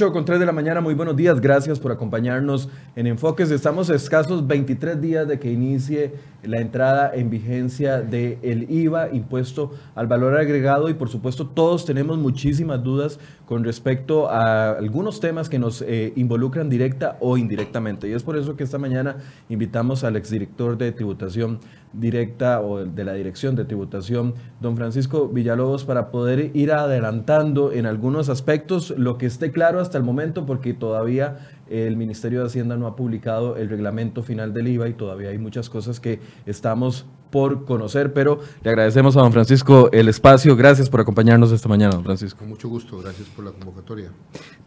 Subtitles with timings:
[0.00, 3.50] 8 con 3 de la mañana, muy buenos días, gracias por acompañarnos en Enfoques.
[3.50, 10.06] Estamos escasos 23 días de que inicie la entrada en vigencia del IVA, impuesto al
[10.06, 15.58] valor agregado, y por supuesto todos tenemos muchísimas dudas con respecto a algunos temas que
[15.58, 18.08] nos eh, involucran directa o indirectamente.
[18.08, 19.16] Y es por eso que esta mañana
[19.50, 21.60] invitamos al exdirector de tributación
[21.92, 27.86] directa o de la Dirección de Tributación, don Francisco Villalobos, para poder ir adelantando en
[27.86, 32.76] algunos aspectos lo que esté claro hasta el momento, porque todavía el Ministerio de Hacienda
[32.76, 37.06] no ha publicado el reglamento final del IVA y todavía hay muchas cosas que estamos
[37.30, 40.56] por conocer, pero le agradecemos a don Francisco el espacio.
[40.56, 42.38] Gracias por acompañarnos esta mañana, don Francisco.
[42.40, 44.10] Con mucho gusto, gracias por la convocatoria.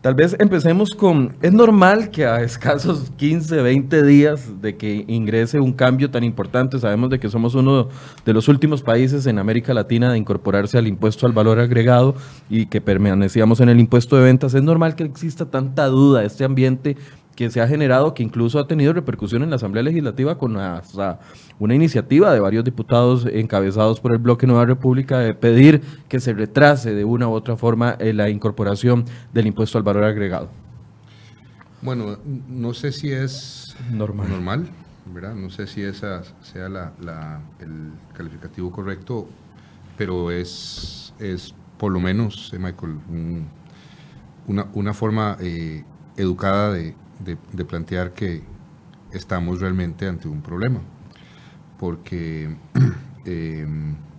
[0.02, 5.60] Tal vez empecemos con, es normal que a escasos 15, 20 días de que ingrese
[5.60, 7.88] un cambio tan importante, sabemos de que somos uno
[8.26, 12.16] de los últimos países en América Latina de incorporarse al impuesto al valor agregado
[12.50, 16.44] y que permanecíamos en el impuesto de ventas, es normal que exista tanta duda, este
[16.44, 16.98] ambiente
[17.36, 21.20] que se ha generado, que incluso ha tenido repercusión en la Asamblea Legislativa con hasta
[21.60, 26.34] una iniciativa de varios diputados encabezados por el Bloque Nueva República de pedir que se
[26.34, 30.50] retrase de una u otra forma eh, la incorporación del impuesto al valor agregado.
[31.82, 32.18] Bueno,
[32.48, 34.70] no sé si es normal, normal
[35.06, 35.36] ¿verdad?
[35.36, 39.28] No sé si esa sea el calificativo correcto,
[39.98, 42.98] pero es, es por lo menos, eh, Michael,
[44.48, 45.84] una, una forma eh,
[46.18, 48.42] educada de, de, plantear que
[49.12, 50.80] estamos realmente ante un problema,
[51.80, 52.56] porque,
[53.26, 53.68] eh,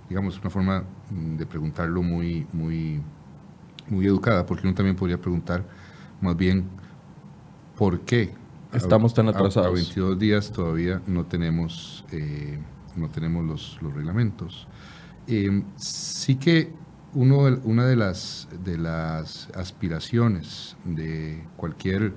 [0.08, 3.00] digamos, una forma de preguntarlo muy, muy,
[3.88, 5.64] muy educada, porque uno también podría preguntar
[6.20, 6.64] más bien,
[7.76, 8.32] ¿por qué?
[8.72, 9.68] Estamos tan atrasados.
[9.68, 12.58] A, 22 días todavía no tenemos, eh,
[12.96, 14.66] no tenemos los, los reglamentos.
[15.26, 16.72] Eh, sí que
[17.14, 22.14] uno, una de las, de las aspiraciones de cualquier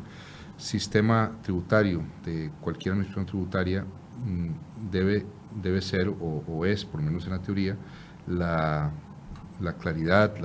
[0.58, 3.86] sistema tributario de cualquier administración tributaria
[4.26, 5.26] mm, debe,
[5.62, 7.78] debe ser o, es, por lo menos en la teoría,
[8.28, 8.92] la,
[9.80, 10.36] claridad,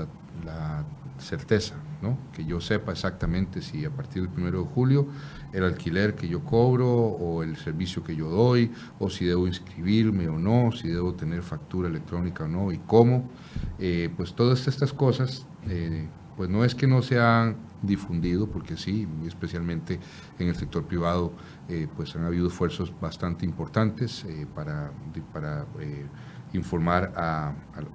[0.44, 0.84] la,
[1.18, 2.18] certeza, ¿no?
[2.32, 5.06] que yo sepa exactamente si a partir del 1 de julio
[5.52, 10.28] el alquiler que yo cobro o el servicio que yo doy, o si debo inscribirme
[10.28, 13.30] o no, si debo tener factura electrónica o no y cómo.
[13.78, 19.06] Eh, pues todas estas cosas, eh, pues no es que no sean difundido, porque sí,
[19.26, 19.98] especialmente
[20.38, 21.32] en el sector privado,
[21.68, 24.92] eh, pues han habido esfuerzos bastante importantes eh, para,
[25.32, 26.06] para eh,
[26.52, 27.54] informar a,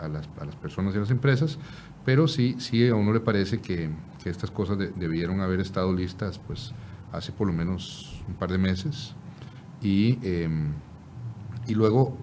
[0.10, 0.28] las,
[0.58, 1.58] personas y a las empresas,
[2.06, 3.90] pero sí, sí a uno le parece que,
[4.26, 6.74] estas cosas debieron haber estado listas pues
[7.14, 9.16] hace por lo menos un par de meses
[9.82, 10.74] y, em,
[11.68, 12.18] y luego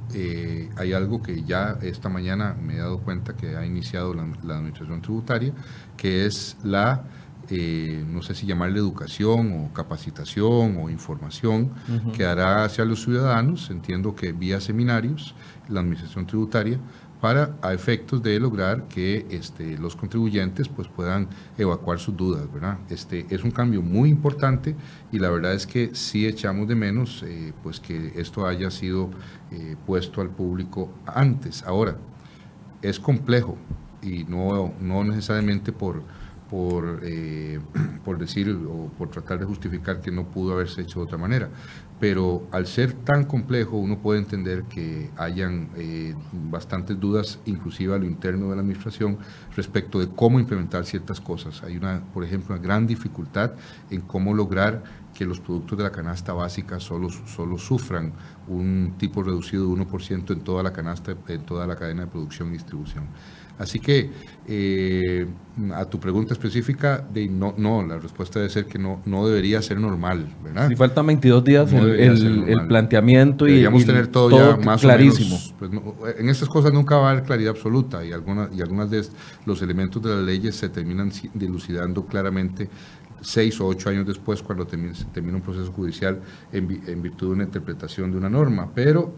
[0.76, 4.56] hay algo que ya esta mañana me he dado cuenta que ha iniciado la, la
[4.56, 5.52] administración tributaria,
[5.96, 7.04] que es la
[7.50, 11.72] eh, no sé si llamarle educación o capacitación o información
[12.16, 15.34] que hará hacia los ciudadanos, entiendo que vía seminarios,
[15.68, 16.78] la administración tributaria,
[17.24, 21.26] para a efectos de lograr que este, los contribuyentes pues, puedan
[21.56, 22.46] evacuar sus dudas.
[22.90, 24.76] Este, es un cambio muy importante
[25.10, 29.08] y la verdad es que sí echamos de menos eh, pues, que esto haya sido
[29.52, 31.62] eh, puesto al público antes.
[31.62, 31.96] Ahora,
[32.82, 33.56] es complejo
[34.02, 36.02] y no, no necesariamente por
[36.50, 37.58] por, eh,
[38.04, 41.48] por decir o por tratar de justificar que no pudo haberse hecho de otra manera.
[42.00, 46.14] Pero al ser tan complejo, uno puede entender que hayan eh,
[46.50, 49.18] bastantes dudas, inclusive a lo interno de la administración,
[49.56, 51.62] respecto de cómo implementar ciertas cosas.
[51.62, 53.52] Hay, una, por ejemplo, una gran dificultad
[53.90, 54.82] en cómo lograr
[55.14, 58.12] que los productos de la canasta básica solo, solo sufran
[58.48, 62.48] un tipo reducido de 1% en toda la canasta, en toda la cadena de producción
[62.48, 63.04] y distribución.
[63.56, 64.10] Así que
[64.48, 65.26] eh,
[65.74, 69.62] a tu pregunta específica, de no, no, la respuesta debe ser que no, no debería
[69.62, 70.68] ser normal, ¿verdad?
[70.68, 75.36] Si faltan 22 días el, planteamiento y, y tener todo, ya más clarísimo.
[75.36, 78.60] O menos, pues, en estas cosas nunca va a haber claridad absoluta y algunas y
[78.60, 79.04] algunas de
[79.46, 82.68] los elementos de las leyes se terminan dilucidando claramente
[83.24, 86.20] seis o ocho años después cuando termina, termina un proceso judicial
[86.52, 86.68] en,
[87.02, 89.12] virtud de una interpretación de una norma, pero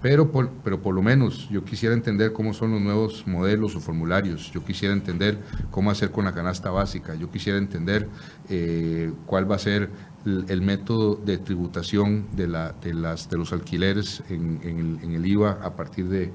[0.00, 3.80] pero por, pero por lo menos yo quisiera entender cómo son los nuevos modelos o
[3.80, 5.38] formularios, yo quisiera entender
[5.72, 8.08] cómo hacer con la canasta básica, yo quisiera entender
[8.48, 9.90] eh, cuál va a ser
[10.24, 15.74] el, método de tributación de, la, de, las, de los alquileres en, el, IVA a
[15.74, 16.32] partir de,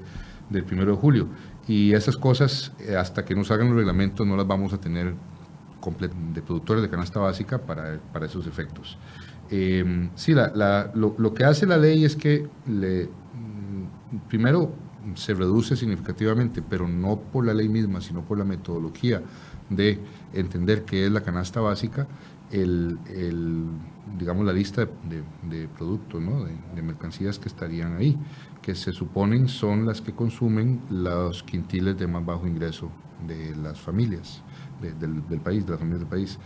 [0.50, 1.28] del 1 de julio.
[1.66, 5.14] Y esas cosas, eh, hasta que nos hagan los reglamentos, no las vamos a tener
[5.90, 8.98] de productores de canasta básica para, para esos efectos.
[9.50, 13.08] Eh, sí, la, lo, lo, que hace la ley es que le,
[14.28, 14.72] primero
[15.14, 19.22] se reduce significativamente, pero no por la ley misma, sino por la metodología
[19.70, 20.00] de
[20.32, 22.06] entender qué es la canasta básica,
[22.50, 22.98] el,
[24.18, 26.44] digamos, la lista de, productos, ¿no?
[26.44, 28.16] de, mercancías que estarían ahí,
[28.62, 32.90] que se suponen son las que consumen los quintiles de más bajo ingreso
[33.26, 34.42] de las familias
[34.80, 36.38] del, del país, de las familias del país.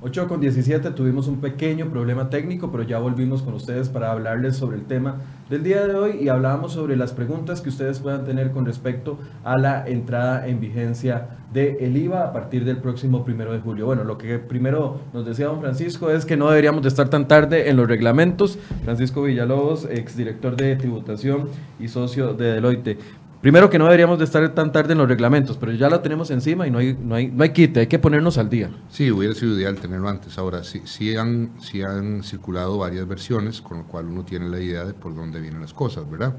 [0.00, 4.56] 8 con 17 tuvimos un pequeño problema técnico, pero ya volvimos con ustedes para hablarles
[4.56, 5.16] sobre el tema
[5.50, 9.18] del día de hoy y hablábamos sobre las preguntas que ustedes puedan tener con respecto
[9.42, 13.86] a la entrada en vigencia del el IVA a partir del próximo primero de julio.
[13.86, 17.26] Bueno, lo que primero nos decía don Francisco es que no deberíamos de estar tan
[17.26, 18.56] tarde en los reglamentos.
[18.84, 21.48] Francisco Villalobos, exdirector de tributación
[21.80, 22.98] y socio de Deloitte.
[23.40, 26.28] Primero que no deberíamos de estar tan tarde en los reglamentos, pero ya lo tenemos
[26.32, 28.68] encima y no hay, no hay, no hay quite, hay que ponernos al día.
[28.88, 30.36] Sí, hubiera sido ideal tenerlo antes.
[30.38, 34.58] Ahora, sí, sí, han, sí han circulado varias versiones, con lo cual uno tiene la
[34.58, 36.34] idea de por dónde vienen las cosas, ¿verdad?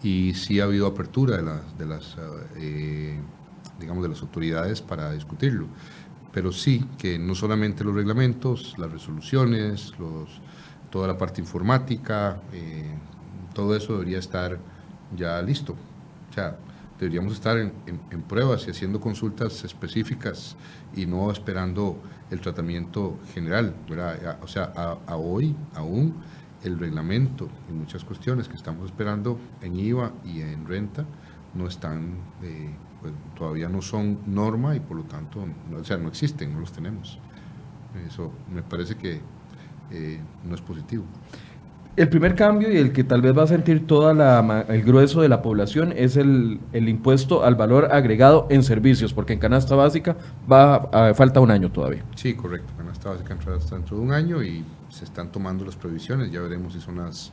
[0.00, 2.16] Y sí ha habido apertura de, las, de las,
[2.56, 3.18] eh,
[3.80, 5.66] digamos, de las autoridades para discutirlo.
[6.30, 9.92] Pero sí que no solamente los reglamentos, las resoluciones,
[10.88, 12.94] toda la parte informática, eh,
[13.54, 14.56] todo eso debería estar
[15.16, 15.74] ya listo
[16.98, 17.72] deberíamos estar en,
[18.28, 20.56] pruebas y haciendo consultas específicas
[20.94, 21.96] y no esperando
[22.30, 23.74] el tratamiento general.
[24.42, 26.14] O sea, a, hoy aún
[26.64, 31.04] el reglamento y muchas cuestiones que estamos esperando en IVA y en renta
[31.54, 32.14] no están,
[33.00, 36.60] pues, todavía no son norma y por lo tanto, no, o sea, no existen, no
[36.60, 37.18] los tenemos.
[38.06, 39.20] Eso me parece que
[39.90, 41.04] eh, no es positivo.
[41.98, 45.28] El primer cambio y el que tal vez va a sentir todo el grueso de
[45.28, 50.16] la población es el, impuesto al valor agregado en servicios, porque en canasta básica
[50.50, 52.04] va a, falta un año todavía.
[52.14, 52.72] Sí, correcto.
[52.76, 56.30] Canasta básica entra dentro de un año y se están tomando las previsiones.
[56.30, 57.32] Ya veremos si son las,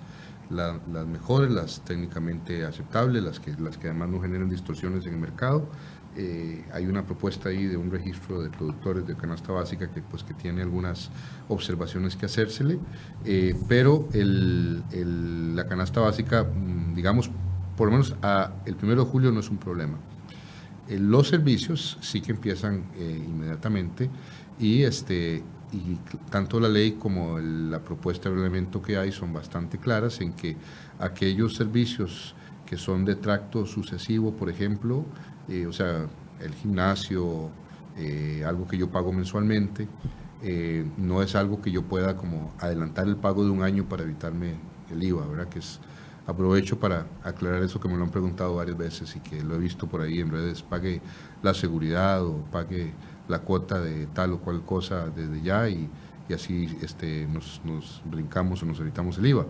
[0.49, 5.19] las mejores, las técnicamente aceptables, las que, las que además no generan distorsiones en el
[5.19, 5.67] mercado
[6.17, 10.23] eh, hay una propuesta ahí de un registro de productores de canasta básica que, pues,
[10.23, 11.09] que tiene algunas
[11.49, 12.79] observaciones que hacérsele,
[13.25, 17.29] eh, pero la canasta básica, mm, digamos,
[17.75, 18.15] por lo menos
[18.65, 19.97] el primero de julio no es un problema.
[20.87, 24.09] Eh, los servicios sí que empiezan inmediatamente
[24.57, 25.97] y, este, y
[26.29, 30.55] tanto la ley como la propuesta de reglamento que hay son bastante claras en que
[30.97, 32.35] aquellos servicios
[32.65, 35.05] que son de tracto sucesivo, por ejemplo,
[35.47, 36.07] eh, o sea,
[36.39, 37.49] el gimnasio,
[37.97, 39.87] eh, algo que yo pago mensualmente,
[40.41, 44.03] eh, no es algo que yo pueda como adelantar el pago de un año para
[44.03, 44.55] evitarme
[44.91, 45.47] el IVA, ¿verdad?
[45.47, 45.79] Que es,
[46.27, 49.59] aprovecho para aclarar eso que me lo han preguntado varias veces y que lo he
[49.59, 51.01] visto por ahí en redes, pague
[51.43, 52.93] la seguridad o pague
[53.27, 55.89] la cuota de tal o cual cosa desde ya y,
[56.27, 59.45] y así este, nos, nos, brincamos o nos evitamos el IVA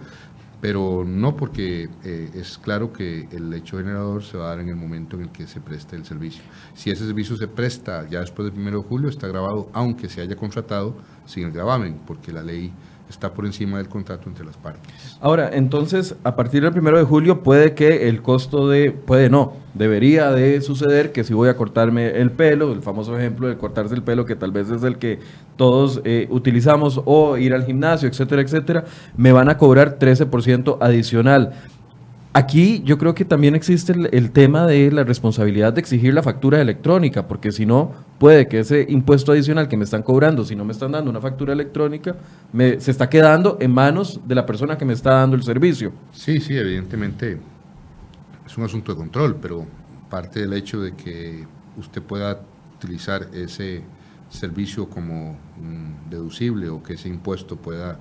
[0.61, 4.69] pero no porque eh, es claro que el hecho generador se va a dar en
[4.69, 6.43] el momento en el que se preste el servicio.
[6.73, 10.21] Si ese servicio se presta ya después del 1 de julio, está grabado, aunque se
[10.21, 10.95] haya contratado
[11.25, 12.73] sin el gravamen, porque la ley
[13.09, 15.17] está por encima del contrato entre las partes.
[15.21, 19.53] Ahora, entonces, a partir del primero de julio puede que el costo de, puede no,
[19.73, 23.93] debería de suceder que si voy a cortarme el pelo, el famoso ejemplo de cortarse
[23.93, 25.19] el pelo, que tal vez es el que
[25.55, 28.85] todos eh, utilizamos, o ir al gimnasio, etcétera, etcétera,
[29.15, 31.53] me van a cobrar 13% adicional.
[32.37, 36.59] Aquí yo creo que también existe el, tema de la responsabilidad de exigir la factura
[36.59, 40.65] electrónica, porque si no, puede que ese impuesto adicional que me están cobrando, si no
[40.65, 42.17] me están dando una factura electrónica,
[42.51, 45.93] me, se está quedando en manos de la persona que me está dando el servicio.
[46.11, 47.37] Sí, sí, evidentemente
[48.45, 49.65] es un asunto de control, pero
[50.09, 52.41] parte del hecho de que usted pueda
[52.75, 53.81] utilizar ese
[54.27, 55.37] servicio como
[56.09, 57.97] deducible o que ese impuesto pueda,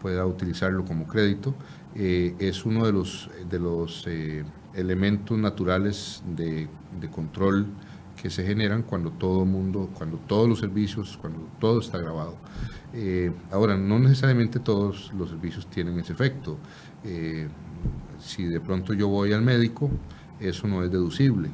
[0.00, 1.54] pueda utilizarlo como crédito,
[1.98, 6.68] eh, es uno de los, de los eh, elementos naturales de,
[7.10, 7.66] control
[8.20, 12.36] que se generan cuando todo el mundo, cuando todos los servicios, cuando todo está grabado.
[12.92, 16.58] Eh, ahora, no necesariamente todos los servicios tienen ese efecto.
[18.18, 19.90] si de pronto yo voy al médico,
[20.40, 21.50] eso no es deducible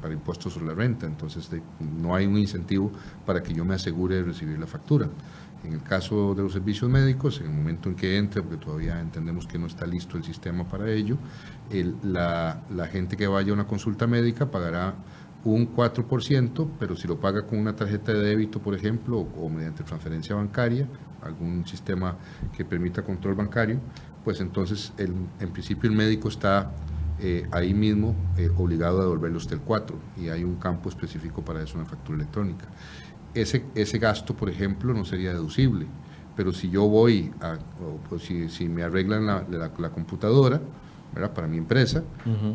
[0.00, 2.92] para impuestos sobre la renta, entonces no hay un incentivo
[3.24, 5.08] para que yo me asegure de recibir la factura.
[5.66, 9.00] En el caso de los servicios médicos, en el momento en que entre, porque todavía
[9.00, 11.18] entendemos que no está listo el sistema para ello,
[12.04, 14.94] la, gente que vaya a una consulta médica pagará
[15.42, 19.82] un 4%, pero si lo paga con una tarjeta de débito, por ejemplo, o, mediante
[19.82, 20.86] transferencia bancaria,
[21.20, 22.16] algún sistema
[22.56, 23.80] que permita control bancario,
[24.24, 26.70] pues entonces en principio el médico está
[27.18, 31.42] eh, ahí mismo eh, obligado a devolverle usted el 4 y hay un campo específico
[31.42, 32.66] para eso en la factura electrónica.
[33.36, 35.86] Ese, ese gasto, por ejemplo, no sería deducible,
[36.36, 37.58] pero si yo voy a,
[38.08, 40.60] pues si, si, me arreglan la, la, computadora,
[41.34, 42.02] para mi empresa,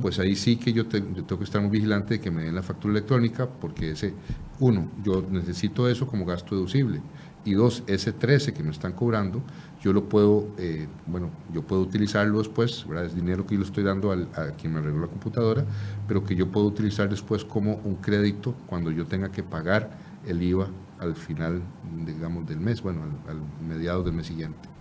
[0.02, 2.54] pues ahí sí que yo, yo, tengo que estar muy vigilante de que me den
[2.54, 4.14] la factura electrónica, porque ese,
[4.60, 7.02] uno, yo necesito eso como gasto deducible,
[7.44, 9.42] y dos, ese 13 que me están cobrando,
[9.82, 13.06] yo lo puedo, eh, bueno, yo puedo utilizarlo después, ¿verdad?
[13.06, 15.66] es dinero que yo le estoy dando al, a quien me arregló la computadora,
[16.08, 20.42] pero que yo puedo utilizar después como un crédito cuando yo tenga que pagar el
[20.42, 20.68] IVA
[21.00, 21.62] al final,
[22.06, 24.72] digamos, del mes, bueno, al, al mediados del mes siguiente.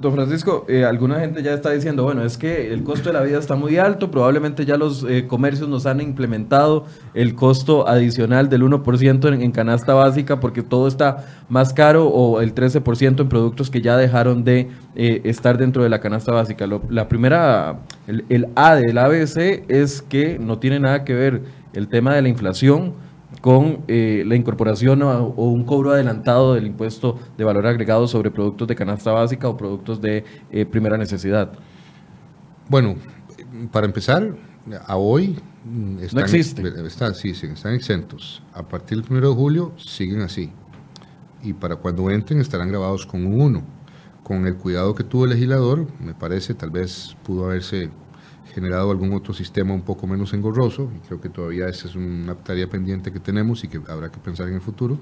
[0.00, 3.20] Don Francisco, eh, alguna gente ya está diciendo, bueno, es que el costo de la
[3.20, 8.48] vida está muy alto, probablemente ya los eh, comercios nos han implementado el costo adicional
[8.48, 13.68] del 1% en, canasta básica porque todo está más caro o el 13% en productos
[13.68, 16.66] que ya dejaron de eh, estar dentro de la canasta básica.
[16.66, 21.42] la primera, el, el A del ABC es que no tiene nada que ver
[21.74, 22.94] el tema de la inflación
[23.40, 28.68] con eh, la incorporación o, un cobro adelantado del impuesto de valor agregado sobre productos
[28.68, 31.52] de canasta básica o productos de eh, primera necesidad?
[32.68, 32.96] Bueno,
[33.72, 34.34] para empezar,
[34.86, 35.38] a hoy
[36.00, 36.86] están, no existe.
[36.86, 38.42] Están, sí, están exentos.
[38.52, 40.52] A partir del 1 de julio siguen así.
[41.42, 43.62] Y para cuando entren estarán grabados con un 1.
[44.22, 47.90] Con el cuidado que tuvo el legislador, me parece, tal vez pudo haberse
[48.54, 52.34] generado algún otro sistema un poco menos engorroso, y creo que todavía esa es una
[52.34, 54.98] tarea pendiente que tenemos y que habrá que pensar en el futuro,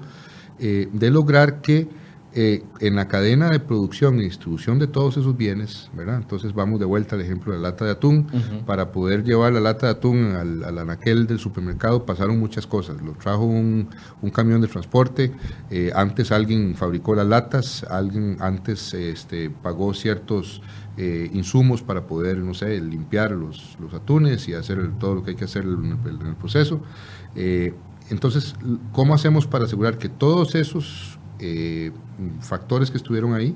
[0.59, 1.87] eh, de lograr que
[2.31, 6.17] eh, en la cadena de producción y distribución de todos esos bienes, ¿verdad?
[6.17, 8.27] Entonces vamos de vuelta al ejemplo de la lata de atún,
[8.67, 13.01] para poder llevar la lata de atún al, al, anaquel del supermercado pasaron muchas cosas,
[13.01, 13.89] lo trajo un,
[14.21, 15.31] un camión de transporte,
[15.71, 20.61] eh, antes alguien fabricó las latas, alguien antes este, pagó ciertos
[21.01, 25.29] eh, insumos para poder, no sé, limpiar los, los atunes y hacer todo lo que
[25.29, 26.81] hay que hacer en el, proceso.
[27.37, 27.73] Eh,
[28.09, 28.53] entonces,
[28.91, 31.93] ¿cómo hacemos para asegurar que todos esos eh,
[32.41, 33.55] factores que estuvieron ahí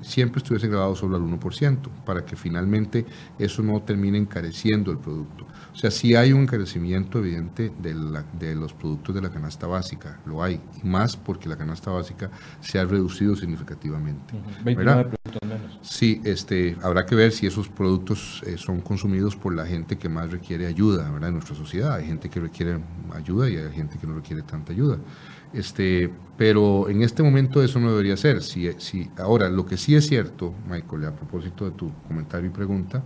[0.00, 3.06] siempre estuviesen grabados solo al 1%, para que finalmente
[3.38, 5.46] eso no termine encareciendo el producto?
[5.72, 7.94] O sea, sí hay un encarecimiento evidente de,
[8.38, 12.30] de, los productos de la canasta básica, lo hay, y más porque la canasta básica
[12.60, 14.34] se ha reducido significativamente.
[14.64, 15.78] 29 productos menos.
[15.80, 20.10] Sí, este, habrá que ver si esos productos eh, son consumidos por la gente que
[20.10, 21.30] más requiere ayuda ¿verdad?
[21.30, 21.94] en nuestra sociedad.
[21.94, 22.78] Hay gente que requiere
[23.14, 24.98] ayuda y hay gente que no requiere tanta ayuda.
[25.54, 28.42] Este, pero en este momento eso no debería ser.
[28.42, 32.52] Si, si, ahora, lo que sí es cierto, Michael, a propósito de tu comentario y
[32.52, 33.02] pregunta,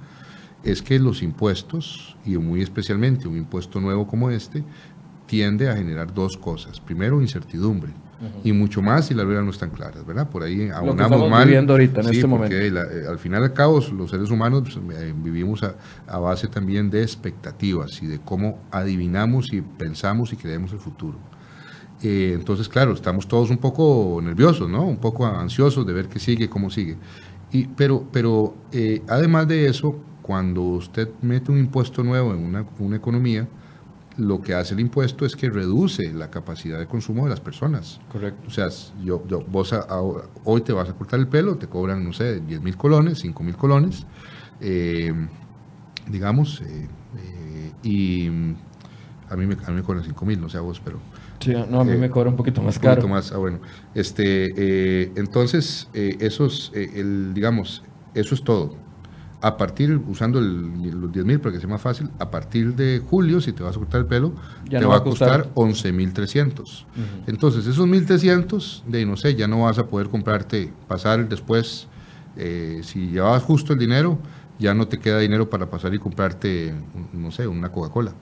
[0.64, 4.64] es que los impuestos, y muy especialmente un impuesto nuevo como este,
[5.26, 6.80] tiende a generar dos cosas.
[6.80, 7.92] Primero, incertidumbre.
[8.42, 10.30] Y mucho más si las reglas no están claras, ¿verdad?
[10.30, 11.44] Por ahí aunamos mal.
[11.44, 12.56] viviendo ahorita en este momento.
[12.56, 12.72] Eh,
[13.06, 18.02] al final al cabo, los seres humanos pues, eh, vivimos a, base también de expectativas
[18.02, 21.18] y de cómo adivinamos y pensamos y creemos el futuro.
[22.02, 24.84] Eh, entonces, claro, estamos todos un poco nerviosos, ¿no?
[24.84, 26.96] Un poco ansiosos de ver qué sigue, cómo sigue.
[27.52, 28.54] Y, pero pero
[29.08, 29.94] además de eso,
[30.26, 33.46] cuando usted mete un impuesto nuevo en una, una, economía,
[34.16, 38.00] lo que hace el impuesto es que reduce la capacidad de consumo de las personas.
[38.10, 38.48] Correcto.
[38.48, 38.68] O sea,
[39.04, 39.72] yo, yo vos
[40.42, 43.44] hoy te vas a cortar el pelo, te cobran, no sé, 10 mil colones, 5
[43.44, 44.04] mil colones,
[44.60, 45.14] eh,
[46.08, 48.26] digamos, eh, eh, y
[49.30, 50.98] a mí, me, a mí me cobran 5 mil, no sé a vos, pero...
[51.38, 52.94] Sí, no, a mí me cobra un poquito más caro.
[52.94, 53.60] Un poquito más, ah, bueno.
[53.94, 58.85] Este, entonces, esos, el, digamos, eso es todo
[59.40, 63.40] a partir, usando los 10 mil para que sea más fácil, a partir de julio,
[63.40, 64.32] si te vas a cortar el pelo,
[64.68, 66.84] te va, a costar 11.300.
[67.26, 71.86] Entonces, esos 1.300, de no sé, ya no vas a poder comprarte, pasar después,
[72.36, 74.18] eh, si llevabas justo el dinero,
[74.58, 76.74] ya no te queda dinero para pasar y comprarte,
[77.12, 78.14] no sé, una Coca-Cola.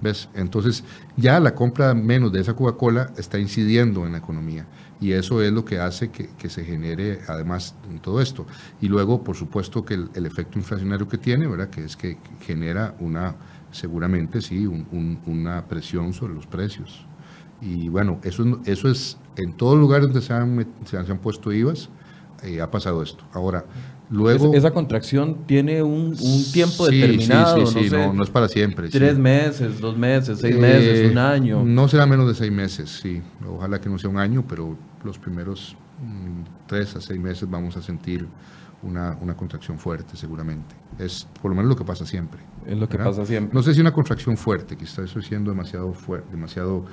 [0.00, 0.28] ¿Ves?
[0.34, 0.84] Entonces,
[1.16, 4.66] ya la compra menos de esa Coca-Cola está incidiendo en la economía
[5.00, 8.46] y eso es lo que hace que, se genere además todo esto.
[8.80, 11.70] Y luego, por supuesto, que el, efecto inflacionario que tiene, ¿verdad?
[11.70, 13.34] que es que genera una,
[13.72, 17.06] seguramente sí, una presión sobre los precios.
[17.62, 21.88] Y bueno, eso, eso es en todo lugar donde se han, se han, puesto IVAs,
[22.42, 23.24] eh, ha pasado esto.
[23.32, 23.64] Ahora,
[24.10, 24.54] luego...
[24.54, 26.16] esa contracción tiene un,
[26.52, 27.66] tiempo determinado.
[27.66, 28.88] Sí, sí, sí, no, no, es para siempre.
[28.88, 31.64] Tres meses, dos meses, seis meses, un año.
[31.64, 33.22] No será menos de seis meses, sí.
[33.48, 37.76] Ojalá que no sea un año, pero los primeros mm, tres a seis meses vamos
[37.76, 38.26] a sentir
[38.82, 40.74] una, una contracción fuerte seguramente.
[40.98, 42.40] Es por lo menos lo que pasa siempre.
[42.66, 43.54] Es lo que pasa siempre.
[43.54, 46.84] No sé si una contracción fuerte, quizás estoy siendo demasiado fuerte, demasiado...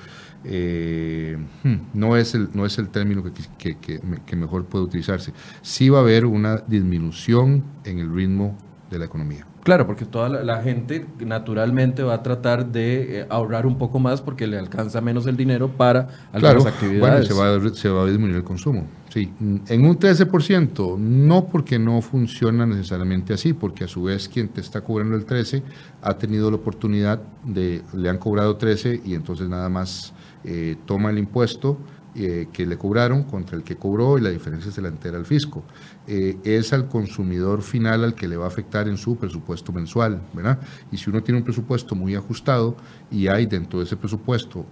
[0.43, 5.33] Eh, hmm, no, es el, no es el término que, que, que, mejor puede utilizarse.
[5.61, 8.57] Sí va a haber una disminución en el ritmo
[8.89, 9.45] de la economía.
[9.63, 14.21] Claro, porque toda la, gente naturalmente va a tratar de eh, ahorrar un poco más
[14.21, 16.99] porque le alcanza menos el dinero para algunas actividades.
[17.01, 18.87] Bueno, se va, se va a disminuir el consumo.
[19.09, 24.49] Sí, en un 13%, no porque no funciona necesariamente así, porque a su vez quien
[24.49, 25.63] te está cobrando el 13
[26.01, 31.09] ha tenido la oportunidad de, le han cobrado 13 y entonces nada más eh, toma
[31.09, 31.77] el impuesto
[32.19, 35.25] eh, que le cobraron contra el que cobró y la diferencia se la entera al
[35.27, 35.63] fisco.
[36.07, 40.23] Eh, es al consumidor final al que le va a afectar en su presupuesto mensual,
[40.33, 40.59] ¿verdad?
[40.91, 42.75] Y si uno tiene un presupuesto muy ajustado
[43.11, 44.65] y hay dentro de ese presupuesto,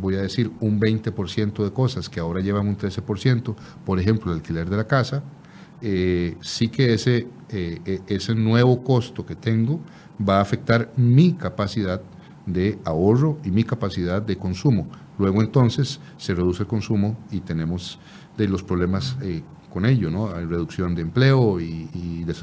[0.00, 3.54] voy a decir, un 20% de cosas que ahora llevan un 13%,
[3.84, 5.22] por ejemplo, el alquiler de la casa,
[5.82, 9.80] eh, sí que ese, e, ese nuevo costo que tengo
[10.26, 12.00] va a afectar mi capacidad
[12.52, 14.88] de ahorro y mi capacidad de consumo.
[15.18, 17.98] Luego entonces se reduce el consumo y tenemos
[18.36, 20.34] de los problemas eh, con ello, ¿no?
[20.34, 22.34] Hay reducción de empleo y, y, de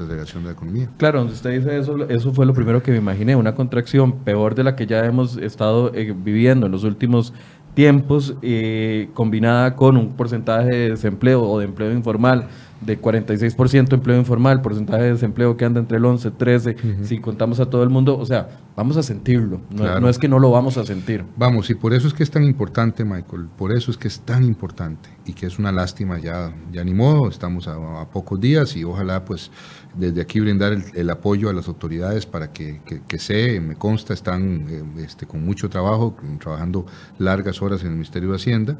[0.42, 0.90] la economía.
[0.96, 4.64] Claro, usted dice eso, eso fue lo primero que me imaginé, una contracción peor de
[4.64, 7.32] la que ya hemos estado eh, viviendo en los últimos
[7.76, 12.48] tiempos, eh, combinada con un porcentaje de desempleo o de empleo informal
[12.80, 17.58] de 46% empleo informal, porcentaje de desempleo que anda entre el 11, 13, si contamos
[17.60, 20.76] a todo el mundo, o sea, vamos a sentirlo, no, es que no lo vamos
[20.76, 21.24] a sentir.
[21.36, 24.20] Vamos, y por eso es que es tan importante, Michael, por eso es que es
[24.20, 27.76] tan importante y que es una lástima ya, ya ni modo, estamos a,
[28.12, 29.50] pocos días y ojalá pues
[29.96, 34.66] desde aquí brindar el, apoyo a las autoridades para que, que, sé, me consta, están
[34.68, 36.86] eh, este, con mucho trabajo, trabajando
[37.18, 38.78] largas horas en el Ministerio de Hacienda,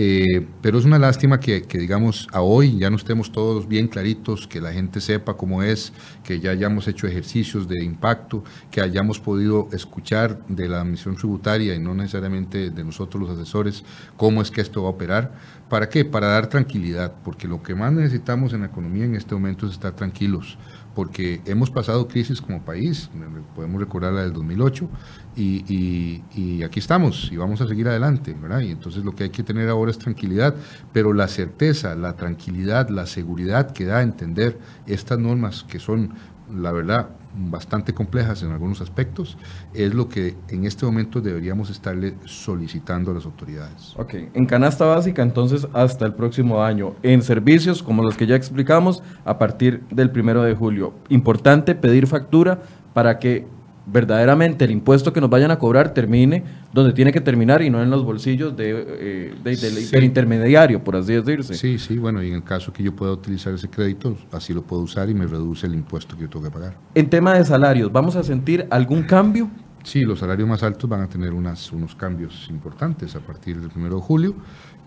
[0.00, 4.46] eh, pero es una lástima que, digamos, a hoy ya no estemos todos bien claritos,
[4.46, 9.18] que la gente sepa cómo es, que ya hayamos hecho ejercicios de impacto, que hayamos
[9.18, 13.82] podido escuchar de la misión tributaria y no necesariamente de nosotros los asesores
[14.16, 15.32] cómo es que esto va a operar.
[15.68, 16.04] ¿Para qué?
[16.04, 19.72] Para dar tranquilidad, porque lo que más necesitamos en la economía en este momento es
[19.72, 20.58] estar tranquilos
[20.98, 23.08] porque hemos pasado crisis como país,
[23.54, 24.88] podemos recordar la del 2008,
[25.36, 28.62] y, y, aquí estamos y vamos a seguir adelante, ¿verdad?
[28.62, 30.56] Y entonces lo que hay que tener ahora es tranquilidad,
[30.92, 34.58] pero la certeza, la tranquilidad, la seguridad que da a entender
[34.88, 36.14] estas normas que son,
[36.52, 39.38] la verdad, bastante complejas en algunos aspectos,
[39.74, 43.94] es lo que en este momento deberíamos estarle solicitando a las autoridades.
[43.96, 48.36] Ok, en canasta básica entonces hasta el próximo año, en servicios como los que ya
[48.36, 50.94] explicamos a partir del primero de julio.
[51.08, 53.46] Importante pedir factura para que
[53.90, 57.82] verdaderamente el impuesto que nos vayan a cobrar termine donde tiene que terminar y no
[57.82, 61.54] en los bolsillos de, eh, del intermediario, por así decirse.
[61.54, 64.62] Sí, sí, bueno, y en el caso que yo pueda utilizar ese crédito, así lo
[64.62, 66.76] puedo usar y me reduce el impuesto que yo tengo que pagar.
[66.94, 69.50] En tema de salarios, ¿vamos a sentir algún cambio?
[69.84, 73.70] Sí, los salarios más altos van a tener unas, unos cambios importantes a partir del
[73.74, 74.34] 1 de julio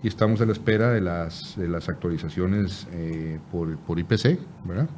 [0.02, 4.88] y estamos a la espera de las, de las actualizaciones eh, por, por IPC, ¿verdad?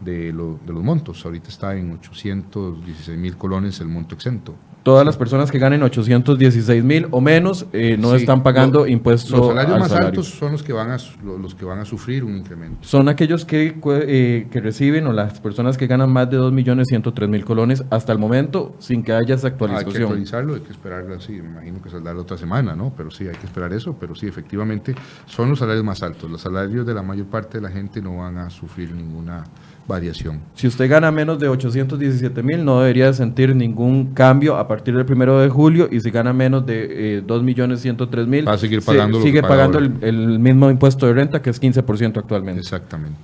[0.00, 1.24] De, lo, de los montos.
[1.24, 4.54] Ahorita está en 816 mil colones el monto exento.
[4.88, 9.32] Todas las personas que ganen 816 mil o menos eh, no están pagando impuestos.
[9.32, 12.36] Los salarios más altos son los que, van a, los que van a sufrir un
[12.36, 12.78] incremento.
[12.82, 16.86] Son aquellos que, eh, que reciben o las personas que ganan más de 2 millones
[16.88, 19.90] 103 mil colones hasta el momento sin que haya esa actualización.
[19.90, 21.32] hay que actualizarlo, hay que esperarlo así.
[21.32, 22.92] Me imagino que saldrá la otra semana, ¿no?
[22.96, 23.96] Pero sí, hay que esperar eso.
[24.00, 24.94] Pero sí, efectivamente,
[25.26, 26.30] son los salarios más altos.
[26.30, 29.44] Los salarios de la mayor parte de la gente no van a sufrir ninguna
[29.88, 30.40] variación.
[30.54, 35.06] Si usted gana menos de 817 mil, no debería sentir ningún cambio a partir del
[35.06, 35.88] primero de julio.
[35.90, 39.42] Y si gana menos de eh, 2 millones 103 mil, va a seguir pagando, sigue
[39.42, 42.60] pagando el, mismo impuesto de renta, que es 15% actualmente.
[42.60, 43.18] Exactamente.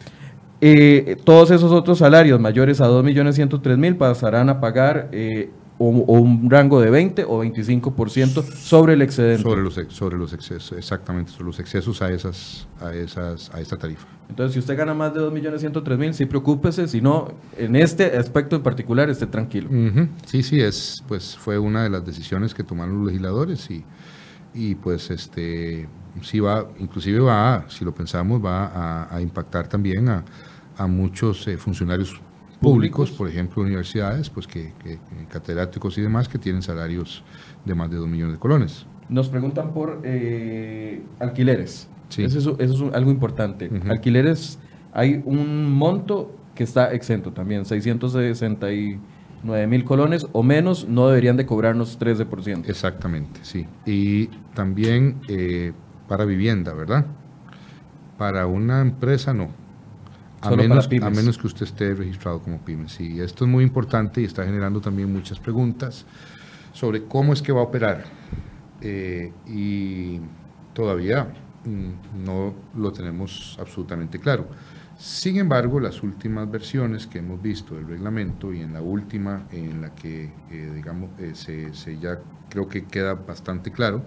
[0.60, 5.50] Eh, todos esos otros salarios mayores a 2 millones 103 mil pasarán a pagar eh,
[5.90, 9.42] o, un rango de 20 o 25% sobre el excedente.
[9.42, 13.76] Sobre los, sobre los excesos, exactamente, sobre los excesos a, esas, a, esas, a esta
[13.76, 14.06] tarifa.
[14.28, 18.62] Entonces, si usted gana más de 2.103.000, sí preocúpese, si no, en este aspecto en
[18.62, 19.68] particular, esté tranquilo.
[20.26, 23.84] Sí, sí, es, pues fue una de las decisiones que tomaron los legisladores y,
[24.54, 25.88] y pues este
[26.22, 30.24] sí va, inclusive va, si lo pensamos, va a, impactar también a,
[30.76, 32.20] a muchos eh, funcionarios
[32.64, 34.72] públicos, por ejemplo, universidades, pues que,
[35.28, 37.22] catedráticos y demás que tienen salarios
[37.64, 38.86] de más de 2 millones de colones.
[39.08, 41.88] Nos preguntan por eh, alquileres.
[42.16, 43.70] Eso, es algo importante.
[43.88, 44.58] Alquileres,
[44.92, 51.44] hay un monto que está exento también, 669 mil colones o menos no deberían de
[51.44, 52.68] cobrarnos 13%.
[52.68, 53.66] Exactamente, sí.
[53.84, 55.72] Y también eh,
[56.08, 57.06] para vivienda, ¿verdad?
[58.16, 59.63] Para una empresa no
[60.44, 62.88] A menos, a menos que usted esté registrado como pyme.
[62.88, 66.04] Sí, esto es muy importante y está generando también muchas preguntas
[66.72, 68.04] sobre cómo es que va a operar.
[68.80, 70.20] Eh, y
[70.74, 71.32] todavía
[71.64, 74.48] mm, no lo tenemos absolutamente claro.
[74.98, 79.80] Sin embargo, las últimas versiones que hemos visto del reglamento y en la última en
[79.80, 84.02] la que, eh, digamos, eh, se, ya creo que queda bastante claro,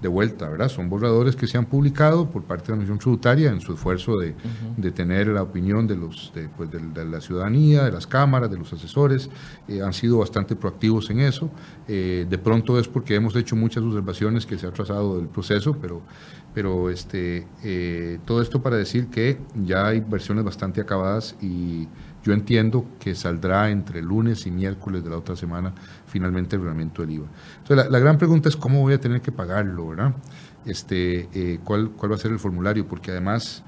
[0.00, 0.68] de vuelta, ¿verdad?
[0.68, 4.16] Son borradores que se han publicado por parte de la Misión Tributaria en su esfuerzo
[4.18, 4.34] de,
[4.76, 8.58] de tener la opinión de, los, de, pues, de, la ciudadanía, de las cámaras, de
[8.58, 9.30] los asesores.
[9.66, 11.50] Eh, han sido bastante proactivos en eso.
[11.86, 16.02] de pronto es porque hemos hecho muchas observaciones que se ha trazado del proceso, pero
[16.54, 21.86] pero este, eh, todo esto para decir que ya hay versiones bastante acabadas y
[22.24, 25.72] yo entiendo que saldrá entre lunes y miércoles de la otra semana
[26.08, 27.26] finalmente el reglamento del IVA.
[27.58, 30.14] Entonces la, gran pregunta es cómo voy a tener que pagarlo, ¿verdad?
[30.64, 32.86] Este, eh, ¿cuál, ¿Cuál va a ser el formulario?
[32.86, 33.62] Porque además,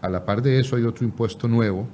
[0.00, 1.88] a la par de eso hay otro impuesto nuevo,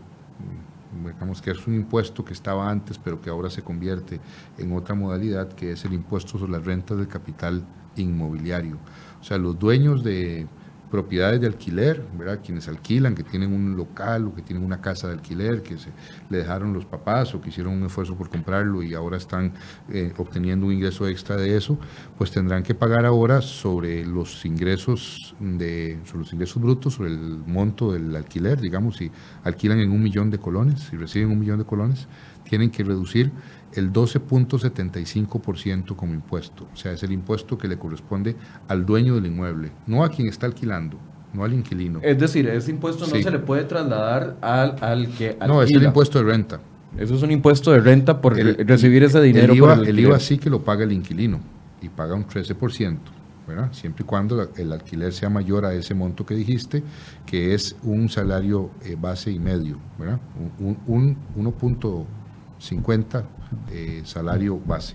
[1.05, 4.21] digamos que es un impuesto que estaba antes, pero que ahora se convierte
[4.57, 7.65] en otra modalidad, que es el impuesto sobre las rentas del capital
[7.97, 8.79] inmobiliario.
[9.21, 10.47] O sea, los dueños de
[10.91, 12.41] propiedades de alquiler, ¿verdad?
[12.45, 15.91] quienes alquilan, que tienen un local o que tienen una casa de alquiler, que se
[16.31, 19.53] le dejaron los papás o que hicieron un esfuerzo por comprarlo y ahora están
[19.91, 21.79] eh, obteniendo un ingreso extra de eso,
[22.17, 27.43] pues tendrán que pagar ahora sobre los ingresos de, sobre los ingresos brutos, sobre el
[27.47, 29.11] monto del alquiler, digamos, si
[29.45, 32.09] alquilan en un millón de colones, si reciben un millón de colones,
[32.49, 33.31] tienen que reducir
[33.75, 36.67] el 12.75% como impuesto.
[36.73, 38.37] O sea, es el impuesto que le corresponde
[38.69, 40.99] al dueño del inmueble, no a quien está alquilando,
[41.33, 42.01] no al inquilino.
[42.03, 45.47] Es decir, ese impuesto no se le puede trasladar al, al que alquila.
[45.47, 46.61] No, es el impuesto de renta.
[46.97, 49.53] Eso es un impuesto de renta por recibir ese dinero.
[49.53, 51.41] El IVA, el, IVA sí que lo paga el inquilino
[51.83, 52.99] y paga un 13%.
[53.47, 53.73] ¿verdad?
[53.73, 56.83] siempre y cuando el alquiler sea mayor a ese monto que dijiste,
[57.25, 60.21] que es un salario eh, base y medio, ¿verdad?
[60.59, 63.25] un, un 1.50
[63.71, 64.95] eh, salario base.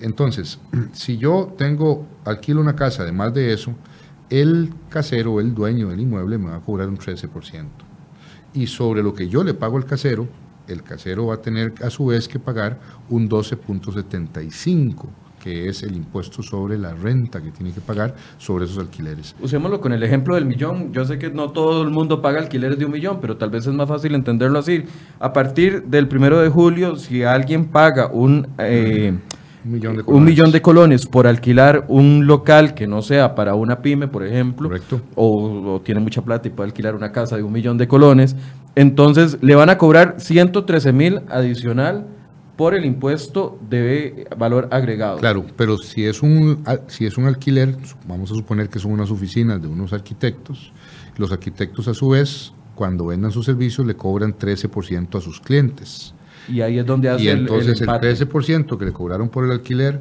[0.00, 0.58] Entonces,
[0.92, 3.74] si yo tengo, alquilo una casa de más de eso,
[4.30, 7.66] el casero, el dueño del inmueble, me va a cobrar un 13%.
[8.54, 10.28] Y sobre lo que yo le pago al casero,
[10.68, 12.80] el casero va a tener a su vez que pagar
[13.10, 18.78] un 12.75 que es el impuesto sobre la renta que tiene que pagar sobre esos
[18.78, 19.36] alquileres.
[19.42, 20.90] Usémoslo con el ejemplo del millón.
[20.90, 23.66] Yo sé que no todo el mundo paga alquileres de un millón, pero tal vez
[23.66, 24.84] es más fácil entenderlo así.
[25.20, 28.48] A partir del primero de julio, si alguien paga un...
[28.56, 29.12] Eh,
[29.66, 33.82] un millón, un millón, de colones por alquilar un local que no sea para una
[33.82, 34.70] pyme, por ejemplo,
[35.14, 38.36] o, o, tiene mucha plata y puede alquilar una casa de un millón de colones,
[38.74, 42.06] entonces le van a cobrar 113 mil adicional
[42.56, 45.18] por el impuesto de valor agregado.
[45.18, 49.10] Claro, pero si es un si es un alquiler, vamos a suponer que son unas
[49.10, 50.72] oficinas de unos arquitectos,
[51.16, 56.14] los arquitectos a su vez, cuando vendan sus servicios, le cobran 13% a sus clientes.
[56.48, 60.00] Y ahí es donde hace Y entonces el, 13% que le cobraron por el alquiler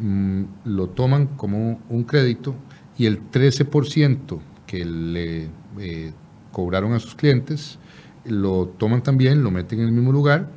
[0.00, 2.54] mm, lo toman como un crédito
[2.96, 6.12] y el 13% que le eh,
[6.50, 7.78] cobraron a sus clientes
[8.24, 10.48] lo toman también, lo meten en el mismo lugar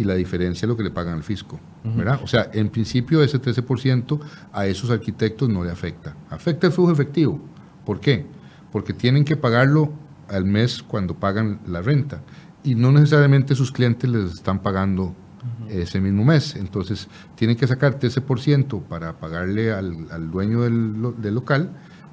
[0.00, 1.60] y la diferencia es lo que le pagan al fisco.
[1.84, 2.20] ¿verdad?
[2.22, 4.18] O sea, en principio ese 13%
[4.52, 6.16] a esos arquitectos no le afecta.
[6.30, 7.40] Afecta el flujo efectivo.
[7.84, 8.24] ¿Por qué?
[8.72, 9.92] Porque tienen que pagarlo
[10.28, 12.22] al mes cuando pagan la renta
[12.64, 15.14] y no necesariamente sus clientes les están pagando
[15.68, 16.56] ese mismo mes.
[16.56, 21.70] Entonces, tienen que sacar 13% para pagarle al, al dueño del, del local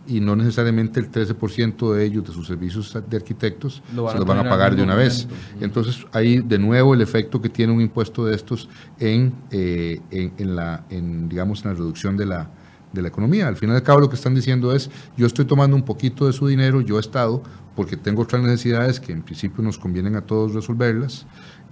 [0.07, 4.39] y no necesariamente el 13% de ellos, de sus servicios de arquitectos, se los van
[4.39, 5.27] a pagar de una vez.
[5.59, 10.55] Entonces, hay de nuevo el efecto que tiene un impuesto de estos en, eh, en,
[10.55, 12.49] la, en, digamos, en la reducción de la,
[12.93, 13.47] de la economía.
[13.47, 16.25] Al final y al cabo, lo que están diciendo es, yo estoy tomando un poquito
[16.25, 17.43] de su dinero, yo he estado,
[17.75, 21.25] porque tengo otras necesidades que en principio nos convienen a todos resolverlas,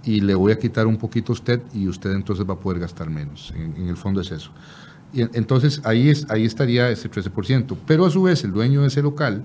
[0.04, 2.78] y le voy a quitar un poquito a usted y usted entonces va a poder
[2.80, 3.52] gastar menos.
[3.56, 4.52] en el fondo es eso.
[5.12, 7.76] Y entonces ahí, es, ahí estaría ese 13%.
[7.86, 9.42] Pero a su vez el dueño de ese local,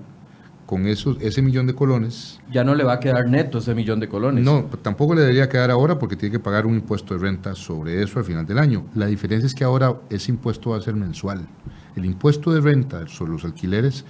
[0.66, 2.40] con esos, ese millón de colones...
[2.50, 4.44] Ya no le va a quedar neto ese millón de colones.
[4.44, 8.02] No, tampoco le debería quedar ahora porque tiene que pagar un impuesto de renta sobre
[8.02, 8.86] eso al final del año.
[8.94, 11.46] La diferencia es que ahora ese impuesto va a ser mensual.
[11.94, 14.04] El impuesto de renta sobre los alquileres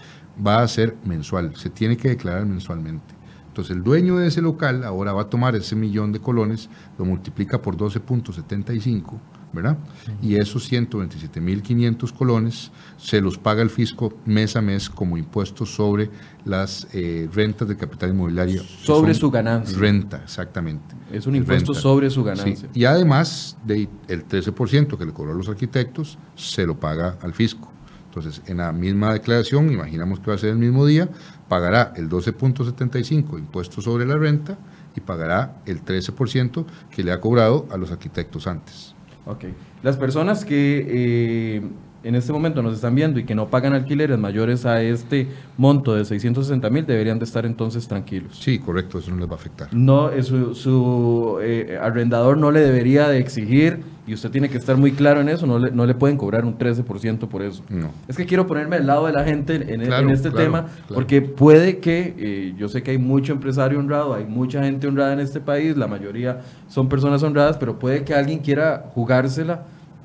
[0.44, 3.14] va a ser mensual, se tiene que declarar mensualmente.
[3.48, 7.04] Entonces el dueño de ese local ahora va a tomar ese millón de colones, lo
[7.04, 9.18] multiplica por 12.75
[9.52, 9.76] ¿verdad?
[10.20, 16.10] Y esos 127.500 colones se los paga el fisco mes a mes como impuestos sobre
[16.44, 18.62] las eh, rentas de capital inmobiliario.
[18.62, 19.78] Sobre su ganancia.
[19.78, 20.94] Renta, exactamente.
[21.10, 22.68] Es un impuesto sobre su ganancia.
[22.74, 27.34] Y además del el 13% que le cobró a los arquitectos, se lo paga al
[27.34, 27.70] fisco.
[28.06, 31.08] Entonces, en la misma declaración, imaginamos que va a ser el mismo día,
[31.48, 34.58] pagará el 12.75 impuesto sobre la renta
[34.94, 38.91] y pagará el 13% que le ha cobrado a los arquitectos antes.
[39.26, 39.44] Ok.
[39.82, 41.62] Las personas que eh,
[42.04, 45.94] en este momento nos están viendo y que no pagan alquileres mayores a este monto
[45.94, 48.38] de 660 mil deberían de estar entonces tranquilos.
[48.38, 49.68] Sí, correcto, eso no les va a afectar.
[49.72, 54.76] No, su, su eh, arrendador no le debería de exigir, y usted tiene que estar
[54.76, 57.62] muy claro en eso, no le, no le pueden cobrar un 13% por eso.
[57.68, 57.90] No.
[58.08, 60.94] Es que quiero ponerme al lado de la gente en, este claro, tema, claro.
[60.94, 65.12] porque puede que, eh, yo sé que hay mucho empresario honrado, hay mucha gente honrada
[65.12, 69.62] en este país, la mayoría son personas honradas, pero puede que alguien quiera jugársela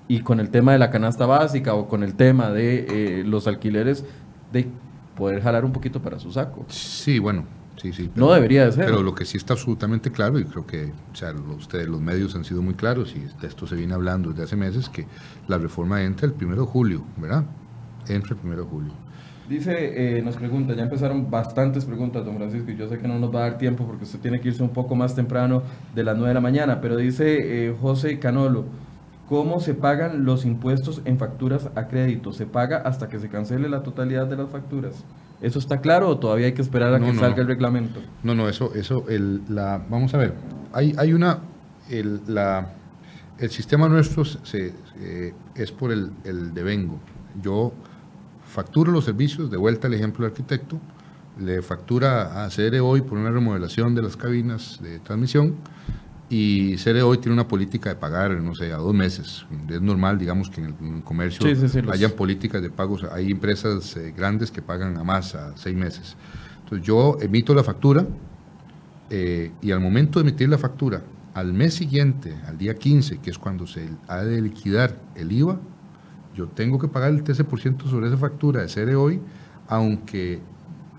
[0.07, 3.47] y con el tema de la canasta básica o con el tema de eh, los
[3.47, 4.05] alquileres,
[4.51, 4.67] de
[5.15, 6.65] poder jalar un poquito para su saco.
[6.69, 7.45] Sí, bueno,
[7.81, 8.09] sí, sí.
[8.15, 8.85] No debería de ser.
[8.85, 12.35] Pero lo que sí está absolutamente claro, y creo que o sea, ustedes, los medios
[12.35, 15.07] han sido muy claros, y de esto se viene hablando desde hace meses, que
[15.47, 17.43] la reforma entra el primero de julio, ¿verdad?
[18.07, 18.93] Entra el primero de julio.
[19.49, 23.17] Dice, eh, nos pregunta, ya empezaron bastantes preguntas, don Francisco, y yo sé que no
[23.17, 25.63] nos va a dar tiempo porque usted tiene que irse un poco más temprano
[25.95, 28.65] de las 9 de la mañana, pero dice eh, José Canolo,
[29.27, 32.31] ¿cómo se pagan los impuestos en facturas a crédito?
[32.31, 35.03] ¿Se paga hasta que se cancele la totalidad de las facturas?
[35.41, 37.41] ¿Eso está claro o todavía hay que esperar a No, que no, salga no.
[37.43, 37.99] el reglamento?
[38.23, 40.33] No, no, eso, eso, el, la, vamos a ver,
[40.73, 41.39] hay, hay una,
[41.89, 42.73] el, la,
[43.37, 46.99] el sistema nuestro se, eh, es por el, el devengo.
[47.39, 47.71] Yo
[48.43, 50.79] facturo los servicios, de vuelta al ejemplo del arquitecto,
[51.39, 55.55] le factura a CR hoy por una remodelación de las cabinas de transmisión
[56.29, 59.45] y CR hoy tiene una política de pagar, no sé, a dos meses.
[59.69, 63.05] Es normal, digamos, que en el, comercio Sí, sí, sí, los- hayan políticas de pagos.
[63.05, 66.17] Hay empresas eh, grandes que pagan a más, a seis meses.
[66.63, 68.05] Entonces yo emito la factura
[69.09, 71.01] eh, y al momento de emitir la factura,
[71.33, 75.59] al mes siguiente, al día 15, que es cuando se ha de liquidar el IVA,
[76.35, 79.21] yo tengo que pagar el 13% sobre esa factura de CR hoy,
[79.69, 80.41] aunque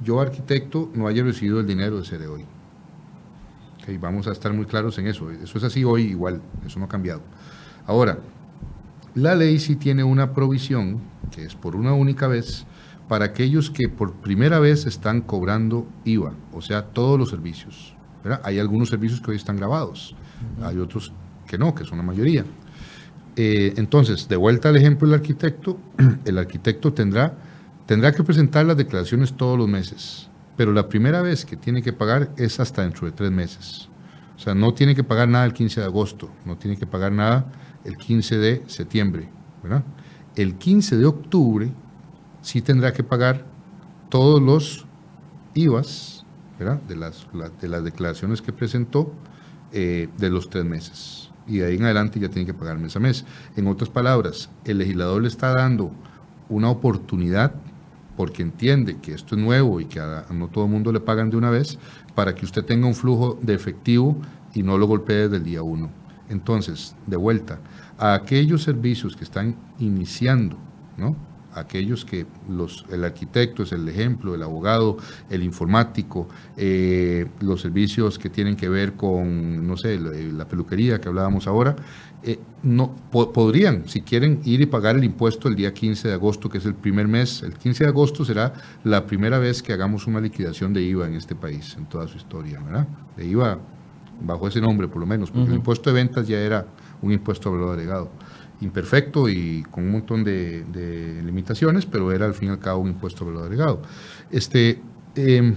[0.02, 2.44] yo, arquitecto, no haya recibido el dinero de CR hoy.
[4.00, 5.30] Vamos a estar muy claros en eso.
[5.30, 7.22] Eso es así hoy igual, eso no ha cambiado.
[7.86, 8.18] Ahora,
[9.14, 12.66] la ley sí tiene una provisión, que es por una única vez,
[13.08, 17.96] para aquellos que por primera vez están cobrando IVA, o sea, todos los servicios.
[18.22, 18.40] ¿verdad?
[18.44, 20.14] Hay algunos servicios que hoy están grabados,
[20.62, 21.12] hay otros
[21.46, 22.44] que no, que son la mayoría.
[23.36, 25.78] Eh, entonces, de vuelta al ejemplo del arquitecto,
[26.26, 27.34] el arquitecto tendrá,
[27.86, 30.27] tendrá que presentar las declaraciones todos los meses,
[30.58, 33.88] pero la primera vez que tiene que pagar es hasta dentro de tres meses.
[34.36, 37.12] O sea, no tiene que pagar nada el 15 de agosto, no tiene que pagar
[37.12, 37.50] nada
[37.84, 39.28] el 15 de septiembre,
[39.62, 39.84] ¿verdad?
[40.36, 41.70] El 15 de octubre
[42.42, 43.46] sí tendrá que pagar
[44.10, 44.84] todos los
[45.54, 46.24] IVAs.
[46.88, 49.12] De las, la- de las declaraciones que presentó
[49.70, 51.30] eh, de los tres meses.
[51.46, 53.24] Y de ahí en adelante ya tiene que pagar mes a mes.
[53.56, 55.92] En otras palabras, el legislador le está dando
[56.48, 57.54] una oportunidad
[58.18, 60.02] porque entiende que esto es nuevo y que
[60.32, 61.78] no todo el mundo le pagan de una vez,
[62.16, 64.20] para que usted tenga un flujo de efectivo
[64.54, 65.88] y no lo golpee desde el día uno.
[66.28, 67.60] Entonces, de vuelta,
[67.96, 70.58] a aquellos servicios que están iniciando,
[70.96, 71.14] ¿no?
[71.54, 74.96] aquellos que los, el arquitecto es el ejemplo, el abogado,
[75.30, 81.08] el informático, eh, los servicios que tienen que ver con, no sé, la peluquería que
[81.08, 81.76] hablábamos ahora,
[82.22, 86.14] eh, no, po- podrían, si quieren, ir y pagar el impuesto el día 15 de
[86.14, 87.42] agosto, que es el primer mes.
[87.42, 88.52] El 15 de agosto será
[88.84, 92.16] la primera vez que hagamos una liquidación de IVA en este país, en toda su
[92.16, 92.86] historia, ¿verdad?
[93.16, 93.58] De IVA
[94.20, 96.66] bajo ese nombre, por lo menos, porque el impuesto de ventas ya era
[97.02, 98.10] un impuesto a valor agregado
[98.60, 102.80] imperfecto y con un montón de, de limitaciones, pero era al fin y al cabo
[102.82, 103.82] un impuesto a valor agregado.
[104.32, 104.80] Este,
[105.14, 105.54] eh,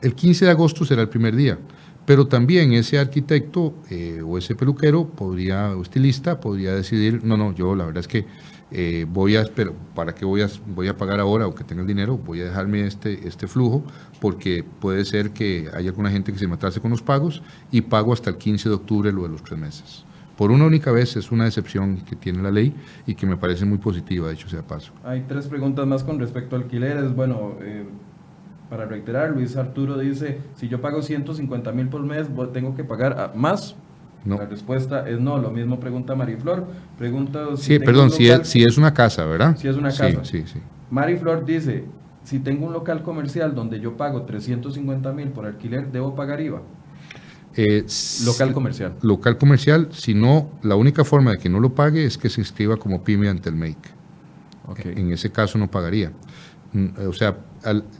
[0.00, 1.58] el 15 de agosto será el primer día,
[2.06, 7.52] pero también ese arquitecto eh, o ese peluquero podría, o estilista, podría decidir, no, no,
[7.54, 8.24] yo la verdad es que
[8.70, 11.82] eh, voy a esperar, ¿para qué voy a, voy a pagar ahora o que tenga
[11.82, 12.16] el dinero?
[12.16, 13.84] Voy a dejarme este, este flujo
[14.20, 17.82] porque puede ser que haya alguna gente que se me atrase con los pagos y
[17.82, 20.04] pago hasta el 15 de octubre lo de los tres meses.
[20.36, 22.74] Por una única vez es una excepción que tiene la ley
[23.06, 24.92] y que me parece muy positiva, de hecho sea paso.
[25.02, 27.14] Hay tres preguntas más con respecto a alquileres.
[27.14, 27.84] Bueno, eh,
[28.70, 32.84] para reiterar, Luis Arturo dice, si yo pago 150 mil por mes, ¿vo- ¿tengo que
[32.84, 33.74] pagar más?
[34.24, 34.38] No.
[34.38, 35.38] La respuesta es no.
[35.38, 36.66] Lo mismo pregunta Mariflor.
[36.98, 39.56] Pregunta si Sí, perdón, si es, si es una casa, ¿verdad?
[39.56, 40.24] Si es una casa.
[40.24, 40.58] Sí, sí.
[40.90, 41.84] Mariflor dice,
[42.24, 46.60] si tengo un local comercial donde yo pago 350 mil por alquiler, ¿debo pagar IVA?
[47.58, 47.86] Eh,
[48.24, 48.94] Local comercial.
[49.00, 52.40] Local comercial, si no, la única forma de que no lo pague es que se
[52.40, 53.78] inscriba como pyme ante el MEIC.
[54.66, 54.80] Ok.
[54.86, 56.10] En ese caso no pagaría.
[56.72, 57.36] Mm, O sea,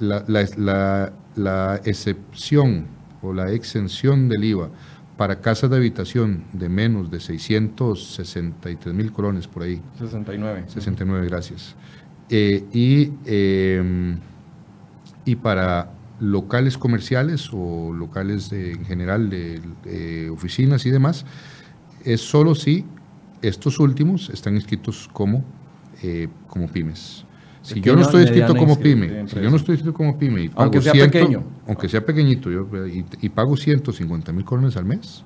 [0.00, 2.87] la, la- la- la excepción
[3.22, 4.70] o la exención del IVA
[5.16, 10.64] para casas de habitación de menos de 663 mil colones por ahí, 69.
[10.68, 11.74] 69, gracias.
[12.29, 14.16] Eh, y, eh,
[15.24, 21.24] y para locales comerciales o locales en general de oficinas y demás,
[22.05, 22.85] es solo si
[23.42, 25.44] estos últimos están inscritos como,
[26.48, 27.24] como pymes.
[27.66, 30.48] Si yo no estoy inscrito como pyme, si yo no estoy inscrito como pyme y
[30.48, 32.68] pago aunque sea pequeño, aunque sea pequeñito, yo,
[33.20, 35.24] y, pago 150 mil colones al mes,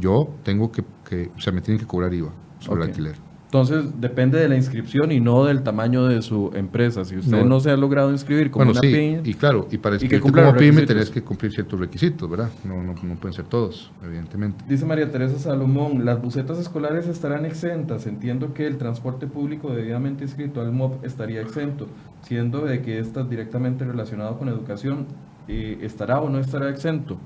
[0.00, 3.14] yo tengo que, que, o sea, me tienen que cobrar IVA sobre el alquiler.
[3.54, 7.04] Entonces, depende de la inscripción y no del tamaño de su empresa.
[7.04, 9.20] Si usted no, se ha logrado inscribir como una pyme...
[9.22, 12.50] Y claro, y para inscribirte como pyme tenés que cumplir ciertos requisitos, ¿verdad?
[12.64, 14.64] No, no, no, pueden ser todos, evidentemente.
[14.68, 18.08] Dice María Teresa Salomón, las bucetas escolares estarán exentas.
[18.08, 21.86] Entiendo que el transporte público debidamente inscrito al MOP estaría exento,
[22.22, 25.06] siendo de que está directamente relacionado con educación,
[25.46, 27.18] eh, ¿estará o no estará exento?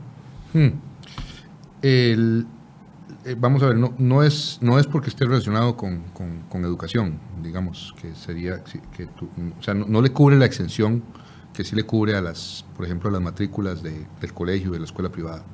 [0.53, 0.73] Hmm.
[1.81, 2.45] El,
[3.29, 6.05] eh, vamos a ver, no, no, es, no es porque esté relacionado con,
[6.49, 11.03] con, educación, digamos, que sería, que o sea, no, le cubre la exención
[11.53, 14.79] que sí le cubre a las, por ejemplo, a las matrículas de, del colegio, de
[14.79, 15.45] la escuela privada.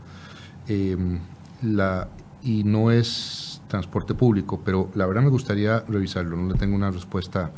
[0.69, 1.19] Em,
[1.63, 2.09] la,
[2.43, 6.93] y no es transporte público, pero la verdad me gustaría revisarlo, no le tengo una
[6.93, 7.53] respuesta,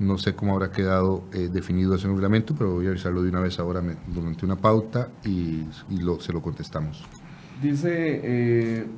[0.00, 3.40] no sé cómo habrá quedado eh, definido ese reglamento, pero voy a revisarlo de una
[3.40, 7.04] vez ahora durante una pauta y, y lo, se lo contestamos.
[7.62, 8.88] Dice...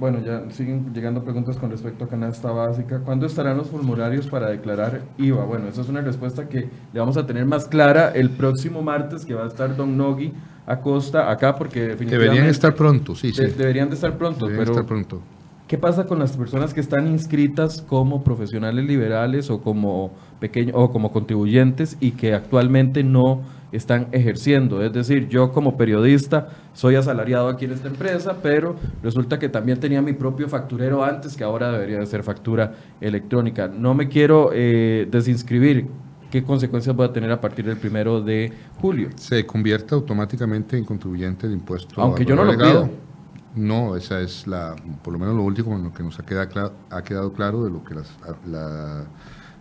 [0.00, 3.00] Bueno, ya siguen llegando preguntas con respecto a canasta básica.
[3.00, 5.44] ¿Cuándo estarán los formularios para declarar IVA?
[5.44, 9.26] Bueno, esa es una respuesta que le vamos a tener más clara el próximo martes,
[9.26, 10.32] que va a estar Don Nogui
[10.64, 12.28] Acosta acá, porque definitivamente...
[12.30, 13.44] Deberían estar pronto, sí, sí.
[13.44, 14.72] deberían de estar pronto, deberían pero...
[14.72, 15.22] estar pronto.
[15.70, 20.90] ¿Qué pasa con las personas que están inscritas como profesionales liberales o como pequeños o
[20.90, 24.82] como contribuyentes y que actualmente no están ejerciendo.
[24.82, 29.78] Es decir, yo como periodista soy asalariado aquí en esta empresa, pero resulta que también
[29.78, 33.68] tenía mi propio facturero antes, que ahora debería de ser factura electrónica.
[33.68, 35.86] No me quiero eh, desinscribir.
[36.32, 39.10] ¿Qué consecuencias voy a tener a partir del primero de julio?
[39.14, 42.02] Se convierte automáticamente en contribuyente de impuesto.
[42.02, 43.09] Aunque yo no lo pido.
[43.54, 46.72] No, esa es la, por lo menos lo último en lo que nos ha quedado,
[46.88, 48.08] ha quedado claro de lo que las,
[48.46, 49.06] la,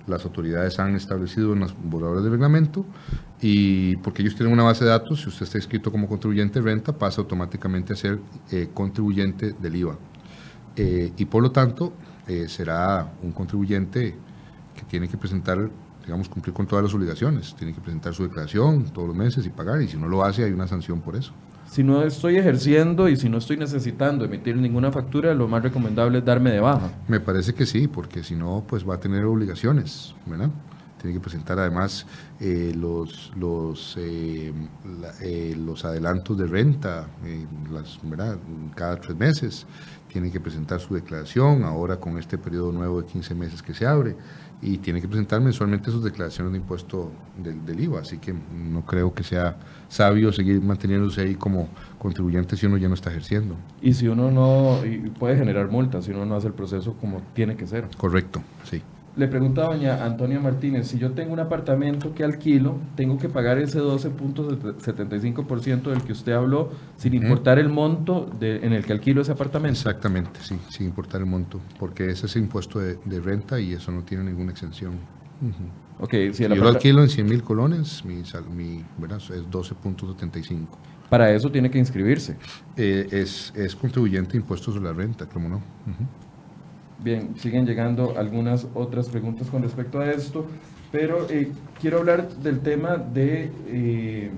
[0.06, 2.86] las autoridades han establecido en los borradores de reglamento.
[3.42, 6.66] Y porque ellos tienen una base de datos, si usted está inscrito como contribuyente de
[6.66, 8.20] renta, pasa automáticamente a ser
[8.52, 9.98] eh, contribuyente del IVA.
[10.76, 11.94] Eh, y por lo tanto,
[12.28, 14.16] eh, será un contribuyente
[14.76, 15.70] que tiene que presentar,
[16.06, 19.50] digamos, cumplir con todas las obligaciones, tiene que presentar su declaración todos los meses y
[19.50, 21.34] pagar, y si no lo hace hay una sanción por eso
[21.70, 26.20] si no estoy ejerciendo y si no estoy necesitando emitir ninguna factura, lo más recomendable
[26.20, 26.92] es darme de baja.
[27.08, 30.50] Me parece que sí, porque si no, pues va a tener obligaciones, ¿verdad?
[31.00, 32.06] Tiene que presentar además
[32.42, 34.52] eh, los, los, eh,
[35.22, 37.08] eh, los adelantos de renta
[37.72, 38.38] las, ¿verdad?
[38.76, 39.66] cada tres meses.
[40.10, 43.86] Tiene que presentar su declaración, ahora con este periodo nuevo de 15 meses que se
[43.86, 44.16] abre
[44.62, 48.86] y tiene que presentar mensualmente sus declaraciones de impuesto del, del, IVA, así que no
[48.86, 49.56] creo que sea
[49.88, 53.56] sabio seguir manteniéndose ahí como contribuyente si uno ya no está ejerciendo.
[53.82, 57.22] Y si uno no, y puede generar multas si uno no hace el proceso como
[57.34, 57.88] tiene que ser.
[57.98, 58.82] Correcto, sí.
[59.16, 63.28] Le pregunta a doña Antonia Martínez, si yo tengo un apartamento que alquilo, tengo que
[63.28, 68.94] pagar ese 12.75% del que usted habló, sin importar el monto de, en el que
[68.94, 69.78] alquilo ese apartamento.
[69.78, 74.04] Exactamente, sí, sin importar el monto, porque ese es impuesto de, renta y eso no
[74.04, 74.94] tiene ninguna exención.
[76.00, 78.24] okay, si, yo lo alquilo en 100 mil colones, mi,
[78.56, 80.68] mi bueno, es 12.75.
[81.10, 82.38] Para eso tiene que inscribirse.
[82.78, 85.62] Eh, es, es contribuyente de impuestos de la renta, ¿cómo no?
[87.02, 90.46] Bien, siguen llegando algunas otras preguntas con respecto a esto,
[90.92, 94.32] pero eh, quiero hablar del tema de, eh,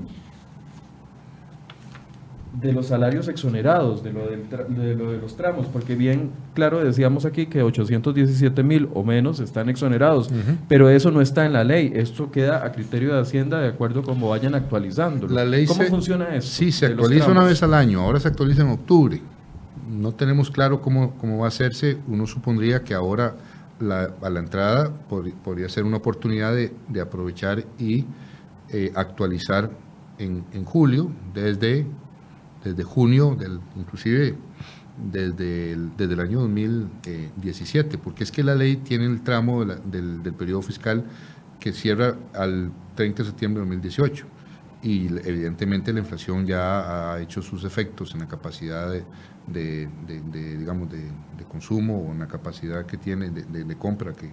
[2.62, 7.26] de los salarios exonerados, de lo, de lo de los tramos, porque bien claro decíamos
[7.26, 10.30] aquí que 817 mil o menos están exonerados,
[10.68, 14.02] pero eso no está en la ley, esto queda a criterio de Hacienda de acuerdo
[14.02, 15.28] a cómo vayan actualizando.
[15.28, 16.48] La ley ¿Cómo funciona eso?
[16.48, 19.20] Sí, se actualiza una vez al año, ahora se actualiza en octubre
[19.92, 21.98] no tenemos claro cómo, va a hacerse.
[22.08, 23.36] Uno supondría que ahora
[23.80, 24.92] a la entrada
[25.44, 28.06] podría ser una oportunidad de, aprovechar y
[28.70, 29.72] eh, actualizar
[30.18, 31.86] en, julio, desde,
[32.64, 33.38] desde junio,
[33.76, 34.36] inclusive
[35.12, 40.22] desde el, desde el año 2017, porque es que la ley tiene el tramo del,
[40.22, 41.06] del periodo fiscal
[41.60, 44.26] que cierra al 30 de septiembre de 2018
[44.84, 49.04] y evidentemente la inflación ya ha hecho sus efectos en la capacidad de,
[49.48, 49.90] de,
[50.58, 51.02] digamos, de,
[51.50, 54.32] consumo o en la capacidad que tiene de, compra que,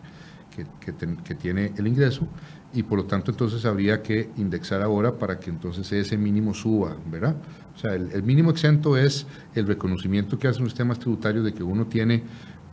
[0.81, 2.29] que, tiene el ingreso
[2.73, 6.97] y por lo tanto entonces habría que indexar ahora para que entonces ese mínimo suba,
[7.11, 7.37] ¿verdad?
[7.75, 11.63] O sea, el, mínimo exento es el reconocimiento que hacen los sistemas tributarios de que
[11.63, 12.23] uno tiene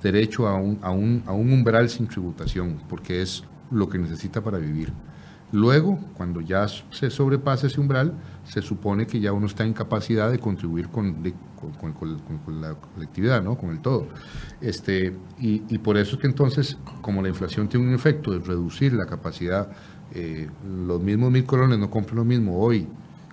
[0.03, 4.43] derecho a un, a un, a un umbral sin tributación, porque es lo que necesita
[4.43, 4.91] para vivir.
[5.55, 10.29] Luego, cuando ya se sobrepasa ese umbral, se supone que ya uno está en capacidad
[10.29, 11.23] de contribuir con,
[12.59, 13.57] la colectividad, ¿no?
[13.57, 14.09] con el todo.
[14.59, 18.91] Este, y, por eso es que entonces, como la inflación tiene un efecto de reducir
[18.91, 19.69] la capacidad,
[20.13, 20.49] eh,
[20.85, 22.89] los mismos mil colones no compran lo mismo hoy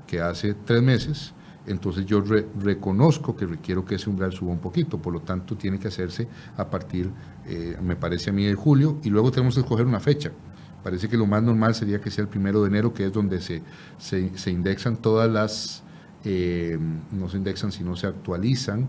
[0.07, 1.35] que hace tres meses,
[1.67, 2.23] entonces yo
[2.61, 6.29] reconozco que requiero que ese umbral suba un poquito, por lo tanto tiene que hacerse
[6.57, 7.11] a partir,
[7.47, 10.31] eh, me parece a mí, de julio, y luego tenemos que escoger una fecha.
[10.83, 13.41] Parece que lo más normal sería que sea el primero de enero, que es donde
[13.41, 13.63] se,
[13.99, 15.83] se, indexan todas las,
[16.25, 16.79] eh,
[17.11, 18.89] no se indexan, sino se actualizan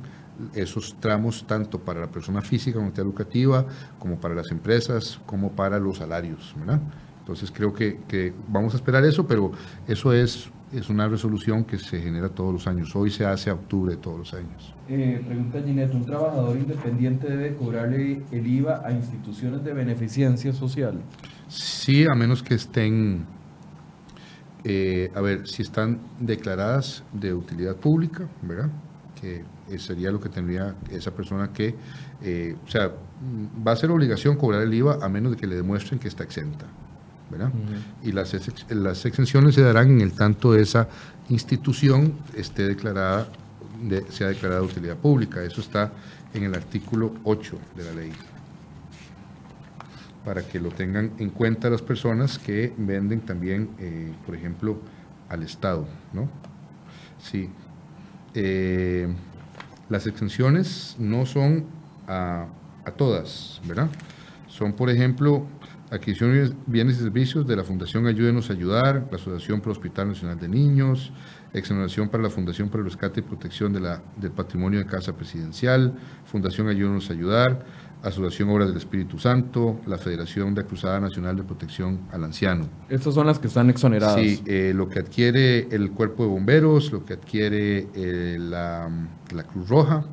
[0.53, 3.65] esos tramos tanto para la persona física, comunidad educativa,
[3.99, 6.55] como para las empresas, como para los salarios.
[7.19, 9.51] Entonces creo que, vamos a esperar eso, pero
[9.87, 12.95] eso es es una resolución que se genera todos los años.
[12.95, 14.73] Hoy se hace a octubre todos los años.
[14.89, 20.99] Eh, pregunta Ginette, ¿un trabajador independiente debe cobrarle el IVA a instituciones de beneficencia social?
[21.54, 23.28] Sí, a menos que estén,
[24.64, 28.72] eh, a ver, si están declaradas de utilidad pública, ¿verdad?
[29.22, 29.43] Que
[29.78, 31.76] sería lo que tendría esa persona que,
[32.24, 32.91] eh, o sea,
[33.66, 36.24] va a ser obligación cobrar el IVA a menos de que le demuestren que está
[36.24, 36.66] exenta.
[38.01, 38.36] Y las,
[38.70, 40.88] las exenciones se darán en el tanto esa
[41.30, 43.28] institución esté declarada,
[43.82, 45.43] de, sea declarada de utilidad pública.
[45.43, 45.91] Eso está
[46.34, 48.12] en el artículo 8 de la ley.
[50.26, 54.80] Para que lo tengan en cuenta las personas que venden también, eh, por ejemplo,
[55.30, 56.30] al Estado, ¿no?
[57.19, 57.49] Sí.
[58.34, 59.13] Eh,
[59.89, 61.65] las exenciones no son
[62.07, 62.47] a,
[62.97, 63.89] todas, ¿verdad?
[64.47, 65.45] Son, por ejemplo,
[65.91, 70.09] adquisición de bienes y servicios de la Fundación Ayúdenos a Ayudar, la Asociación el Hospital
[70.09, 71.11] Nacional de Niños,
[71.53, 75.93] exoneración para la Fundación para el Rescate y Protección del Patrimonio de Casa Presidencial,
[76.26, 77.65] Fundación Ayúdenos a Ayudar,
[78.04, 82.68] Asociación Obras del Espíritu Santo, la Federación de Cruzada Nacional de Protección al Anciano.
[82.89, 84.20] Estas son las que están exoneradas.
[84.20, 88.89] Sí, eh, lo que adquiere el Cuerpo de Bomberos, lo que adquiere eh, la,
[89.34, 90.06] la Cruz Roja,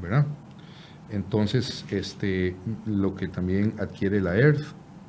[0.00, 0.26] ¿verdad?
[1.10, 2.56] Entonces, este,
[2.86, 4.64] lo que también adquiere la Earth,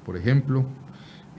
[0.06, 0.66] por ejemplo,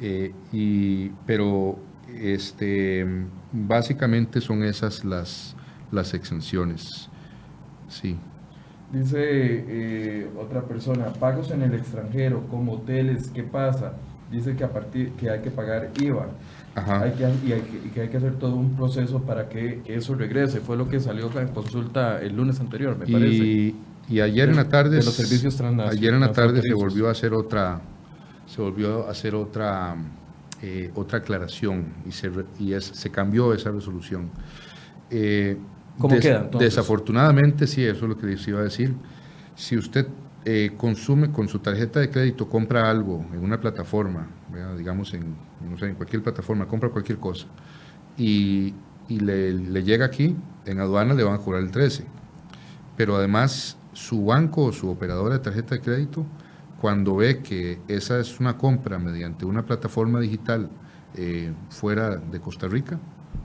[0.01, 1.78] eh, y, pero
[2.09, 3.07] este,
[3.53, 5.57] básicamente son esas las,
[5.91, 7.11] las exenciones.
[7.89, 8.16] Sí.
[8.93, 13.95] Dice eh, otra persona, pagos en el extranjero, como hoteles, ¿qué pasa?
[14.30, 16.28] Dice que a partir que hay que pagar IVA.
[16.74, 17.61] Hay que, y, hay
[17.95, 20.61] que, hay que hacer todo un proceso para que eso regrese.
[20.61, 23.74] Fue lo que salió en consulta el lunes anterior, me parece.
[24.09, 27.32] Y ayer en la tarde, los servicios ayer en la tarde se volvió a hacer
[27.32, 27.80] otra,
[28.47, 29.97] se volvió a hacer otra,
[30.61, 34.30] eh, otra aclaración y se, y es, se cambió esa resolución.
[35.11, 35.57] Eh,
[36.03, 36.50] ¿Cómo queda?
[36.59, 38.94] Desafortunadamente, sí, eso es lo que les iba a decir.
[39.55, 40.07] Si usted
[40.44, 44.26] eh, consume con su tarjeta de crédito, compra algo en una plataforma,
[44.76, 45.36] digamos en,
[45.70, 47.46] no sé, en cualquier plataforma, compra cualquier cosa,
[48.18, 48.74] y,
[49.09, 50.36] y le, le, llega aquí,
[50.66, 52.05] en aduana le van a cobrar el 13.
[52.96, 56.26] Pero además su banco o su operadora de tarjeta de crédito,
[56.80, 60.68] cuando ve que esa es una compra mediante una plataforma digital
[61.14, 62.98] eh, fuera de Costa Rica,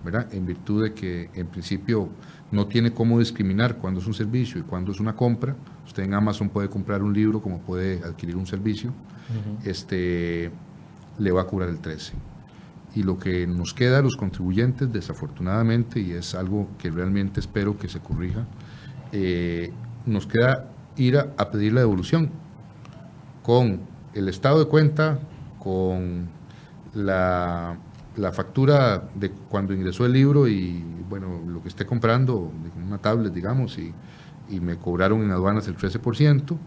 [0.04, 0.34] ¿verdad?
[0.34, 2.10] en virtud de que en principio
[2.52, 5.56] no tiene cómo discriminar cuándo es un servicio y cuándo es una compra.
[5.86, 8.94] Usted en Amazon puede comprar un libro como puede adquirir un servicio.
[9.66, 10.52] este,
[11.20, 12.14] le va a curar el 13.
[12.96, 17.78] Y lo que nos queda a los contribuyentes, desafortunadamente, y es algo que realmente espero
[17.78, 18.48] que se corrija,
[19.12, 19.72] eh,
[20.06, 22.30] nos queda ir a, pedir la devolución
[23.44, 23.82] con
[24.14, 25.20] el estado de cuenta,
[25.60, 26.28] con
[26.94, 27.78] la,
[28.32, 32.52] factura de cuando ingresó el libro y bueno, lo que esté comprando,
[32.86, 33.94] una tablet, digamos, y,
[34.62, 36.58] me cobraron en aduanas el 13%.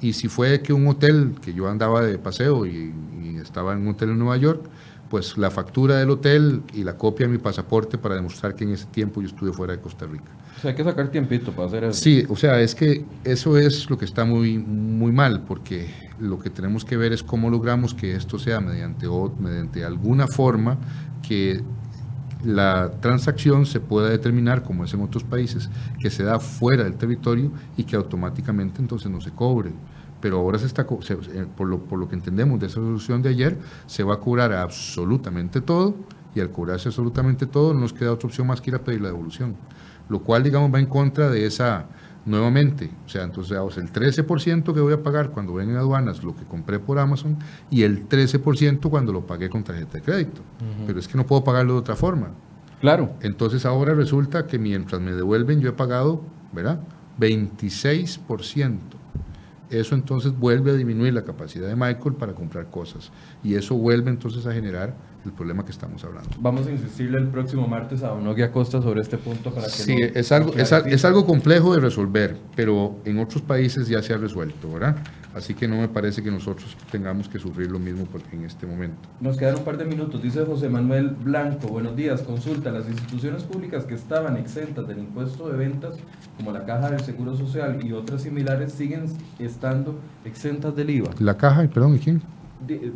[0.00, 2.92] Y si fue que un hotel, que yo andaba de paseo y,
[3.22, 4.64] y estaba en un hotel en Nueva York,
[5.08, 8.70] pues la factura del hotel y la copia de mi pasaporte para demostrar que en
[8.70, 10.30] ese tiempo yo estuve fuera de Costa Rica.
[10.56, 12.00] O sea, hay que sacar tiempito para hacer eso.
[12.00, 15.88] Sí, o sea, es que eso es lo que está muy, muy mal, porque
[16.18, 19.06] lo que tenemos que ver es cómo logramos que esto sea mediante,
[19.38, 20.78] mediante alguna forma
[21.26, 21.62] que
[22.44, 26.94] la transacción se pueda determinar, como es en otros países, que se da fuera del
[26.94, 29.72] territorio y que automáticamente entonces no se cobre
[30.20, 33.30] pero ahora se está, eh, por, lo, por lo que entendemos de esa resolución de
[33.30, 35.94] ayer, se va a cobrar absolutamente todo
[36.34, 39.00] y al cobrarse absolutamente todo no nos queda otra opción más que ir a pedir
[39.00, 39.56] la devolución,
[40.08, 41.86] lo cual digamos va en contra de esa,
[42.26, 46.36] nuevamente, o sea, entonces el 13% que voy a pagar cuando ven en aduanas lo
[46.36, 47.38] que compré por Amazon
[47.70, 50.42] y el 13% cuando lo pagué con tarjeta de crédito,
[50.86, 52.30] pero es que no puedo pagarlo de otra forma.
[52.80, 53.14] Claro.
[53.22, 56.80] Entonces ahora resulta que mientras me devuelven yo he pagado, ¿verdad?
[57.18, 58.97] 26%
[59.70, 63.10] eso entonces vuelve a disminuir la capacidad de Michael para comprar cosas.
[63.42, 64.94] Y eso vuelve entonces a generar
[65.24, 66.30] el problema que estamos hablando.
[66.40, 69.96] Vamos a insistirle el próximo martes a Onogui Acosta sobre este punto para que Sí,
[70.14, 74.16] es, algo, es, es, algo complejo de resolver, pero en otros países ya se ha
[74.16, 74.96] resuelto, ¿verdad?
[75.38, 79.08] Así que no me parece que nosotros tengamos que sufrir lo mismo en este momento.
[79.20, 80.20] Nos quedan un par de minutos.
[80.20, 85.48] Dice José Manuel Blanco, buenos días, consulta, las instituciones públicas que estaban exentas del impuesto
[85.48, 85.94] de ventas,
[86.36, 89.06] como la Caja del Seguro Social y otras similares, siguen
[89.38, 91.10] estando exentas del IVA.
[91.20, 92.22] La Caja, perdón, ¿y quién?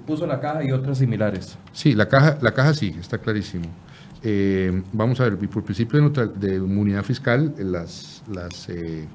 [0.07, 1.57] puso la caja y otras similares.
[1.73, 3.67] Sí, la caja, la caja sí, está clarísimo.
[4.23, 9.07] Eh, vamos a ver, por principio de, de inmunidad fiscal, las, las, eh,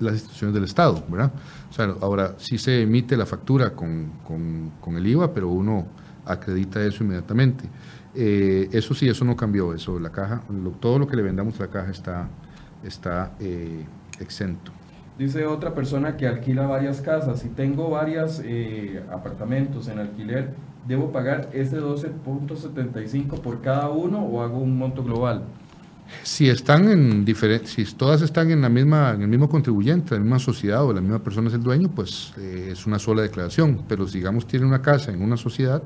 [0.00, 1.32] las instituciones del Estado, ¿verdad?
[1.78, 4.12] O ahora sí se emite la factura con,
[4.80, 5.86] con, el IVA, pero uno
[6.24, 7.64] acredita eso inmediatamente.
[8.14, 10.42] Eh, eso sí, eso no cambió, eso, la caja,
[10.80, 12.28] todo lo que le vendamos a la caja está,
[12.84, 13.32] está
[14.20, 14.72] exento.
[15.18, 17.40] Dice otra persona que alquila varias casas.
[17.40, 20.54] Si tengo varios eh, apartamentos en alquiler,
[20.88, 25.44] ¿debo pagar ese 12.75 por cada uno o hago un monto global?
[26.22, 27.26] Si están en
[27.64, 31.00] si todas están en la misma, en el mismo contribuyente, la misma sociedad o la
[31.00, 33.84] misma persona es el dueño, pues eh, es una sola declaración.
[33.88, 35.82] Pero si digamos tiene una casa en una sociedad,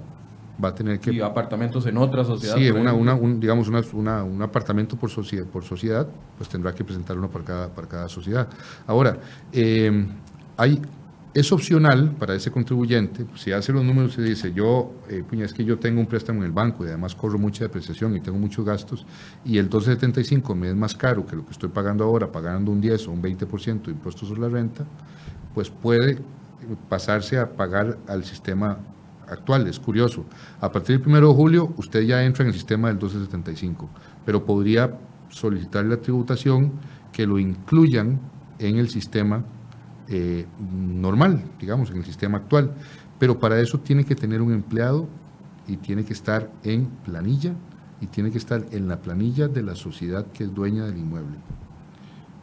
[0.62, 1.12] va a tener que...
[1.12, 2.56] Y apartamentos en otra sociedad.
[2.56, 6.06] Sí, una, una, un, digamos una, un apartamento por sociedad, por sociedad,
[6.36, 8.48] pues tendrá que presentar uno para cada, para cada sociedad.
[8.86, 9.18] Ahora,
[9.52, 10.06] eh,
[10.56, 10.80] hay,
[11.37, 15.53] es opcional para ese contribuyente, pues, si hace los números y dice, yo, eh, es
[15.53, 18.39] que yo tengo un préstamo en el banco y además corro mucha depreciación y tengo
[18.39, 19.05] muchos gastos
[19.45, 22.80] y el 1275 me es más caro que lo que estoy pagando ahora, pagando un
[22.80, 24.87] 10 o un 20% de impuestos sobre la renta,
[25.53, 26.20] pues puede
[26.89, 28.78] pasarse a pagar al sistema
[29.28, 30.24] actual, es curioso.
[30.62, 33.91] A partir del 1 de julio usted ya entra en el sistema del 1275,
[34.24, 36.72] pero podría solicitar la tributación
[37.12, 38.20] que lo incluyan
[38.59, 39.45] en el sistema
[40.09, 42.72] eh, normal, digamos, en el sistema actual.
[43.18, 45.09] Pero para eso tiene que tener un empleado
[45.66, 47.54] y tiene que estar en planilla
[48.00, 51.36] y tiene que estar en la planilla de la sociedad que es dueña del inmueble.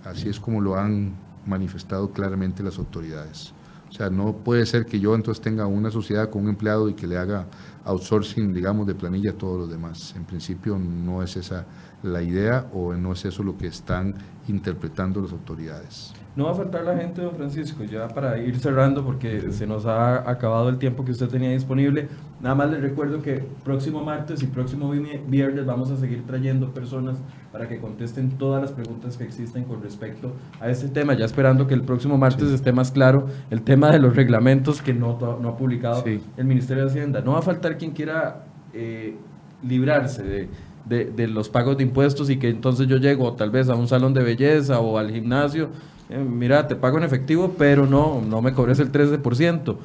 [0.03, 1.13] Así es como lo han
[1.45, 3.53] manifestado claramente las autoridades.
[3.89, 6.95] O sea, no puede ser que yo entonces tenga una sociedad con un empleado y
[6.95, 7.45] que le haga
[7.85, 10.13] outsourcing, digamos, de planilla a todos los demás.
[10.15, 11.65] En principio no es esa
[12.03, 14.13] la idea o no es eso lo que están
[14.47, 16.13] interpretando las autoridades.
[16.35, 19.85] No va a faltar la gente, don Francisco, ya para ir cerrando, porque se nos
[19.85, 22.07] ha acabado el tiempo que usted tenía disponible.
[22.41, 24.91] Nada más les recuerdo que próximo martes y próximo
[25.27, 27.17] viernes vamos a seguir trayendo personas
[27.51, 31.67] para que contesten todas las preguntas que existen con respecto a este tema, ya esperando
[31.67, 35.49] que el próximo martes esté más claro el tema de los reglamentos que no, no
[35.49, 37.21] ha publicado el Ministerio de Hacienda.
[37.21, 39.15] No va a faltar quien quiera eh,
[39.63, 40.49] librarse de
[40.85, 43.87] de, de, los pagos de impuestos y que entonces yo llego tal vez a un
[43.87, 45.69] salón de belleza o al gimnasio
[46.09, 49.77] eh, mira, te pago en efectivo, pero no, no me cobres el 13%.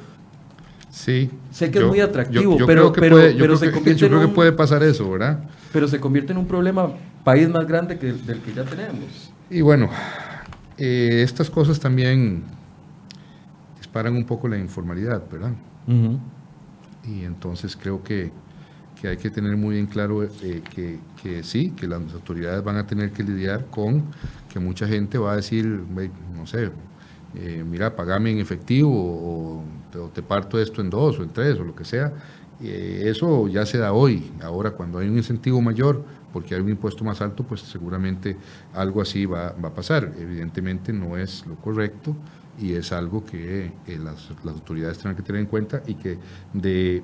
[0.91, 1.31] Sí.
[1.51, 4.83] Sé que es muy atractivo, pero, pero, pero se convierte yo creo que puede pasar
[4.83, 5.43] eso, ¿verdad?
[5.71, 6.91] Pero se convierte en un problema
[7.23, 9.31] país más grande que del que ya tenemos.
[9.49, 9.89] Y bueno,
[10.77, 12.43] eh, estas cosas también
[13.77, 15.53] disparan un poco la informalidad, ¿verdad?
[17.05, 18.31] Y entonces creo que
[18.99, 22.77] que hay que tener muy en claro eh, que, que, sí, que las autoridades van
[22.77, 24.03] a tener que lidiar con
[24.51, 26.71] que mucha gente va a decir, no sé,
[27.35, 29.63] eh, mira, pagame en efectivo o,
[30.13, 32.13] te parto esto en dos o en tres o lo que sea.
[32.61, 34.31] Eh, eso ya se da hoy.
[34.43, 38.37] Ahora, cuando hay un incentivo mayor, porque hay un impuesto más alto, pues seguramente
[38.73, 40.13] algo así va, va a pasar.
[40.19, 42.15] Evidentemente no es lo correcto
[42.59, 46.17] y es algo que eh, las, autoridades tienen que tener en cuenta y que
[46.53, 47.03] de,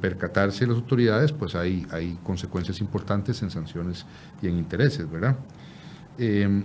[0.00, 4.06] percatarse las autoridades, pues hay, hay consecuencias importantes en sanciones
[4.40, 5.36] y en intereses, ¿verdad?
[6.18, 6.64] Em,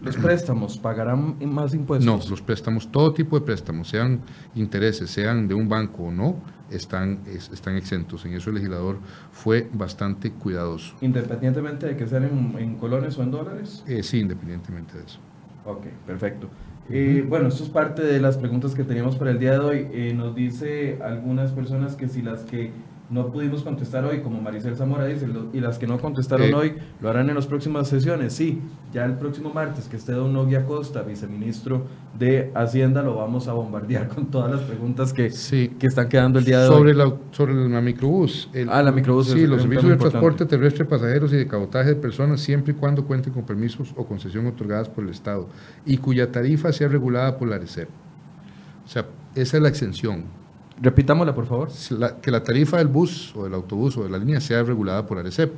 [0.00, 2.04] ¿Los préstamos pagarán más impuestos?
[2.04, 4.20] No, los préstamos, todo tipo de préstamos, sean
[4.56, 6.36] intereses, sean de un banco o no,
[6.70, 8.24] están, están exentos.
[8.24, 8.98] En eso el legislador
[9.30, 10.96] fue bastante cuidadoso.
[11.00, 12.24] ¿Independientemente de que sean
[12.58, 13.84] en, colones o en dólares?
[13.86, 15.20] Eh, sí, independientemente de eso.
[15.64, 16.48] Ok, perfecto.
[16.94, 19.88] Eh, bueno, esto es parte de las preguntas que teníamos para el día de hoy.
[19.92, 22.70] Eh, nos dice algunas personas que si las que
[23.12, 26.54] no pudimos contestar hoy, como Maricel Zamora dice, y las que no contestaron eh.
[26.54, 28.32] hoy lo harán en las próximas sesiones.
[28.32, 31.86] Sí, ya el próximo martes que esté Don Nogui Acosta, viceministro
[32.18, 35.30] de Hacienda, lo vamos a bombardear con todas las preguntas que,
[35.78, 36.96] que están quedando el día de sobre hoy.
[36.96, 38.48] La, sobre la microbús.
[38.70, 39.28] ah, la microbús.
[39.28, 43.04] Sí, los servicios de transporte terrestre, pasajeros y de cabotaje de personas, siempre y cuando
[43.04, 45.48] cuenten con permisos o concesión otorgadas por el Estado
[45.84, 47.90] y cuya tarifa sea regulada por la ARECEP.
[48.86, 49.04] O sea,
[49.34, 50.41] esa es la exención
[50.80, 51.68] Repitámosla, por favor.
[52.20, 55.18] que la tarifa del bus o del autobús o de la línea sea regulada por
[55.18, 55.52] ARECEP.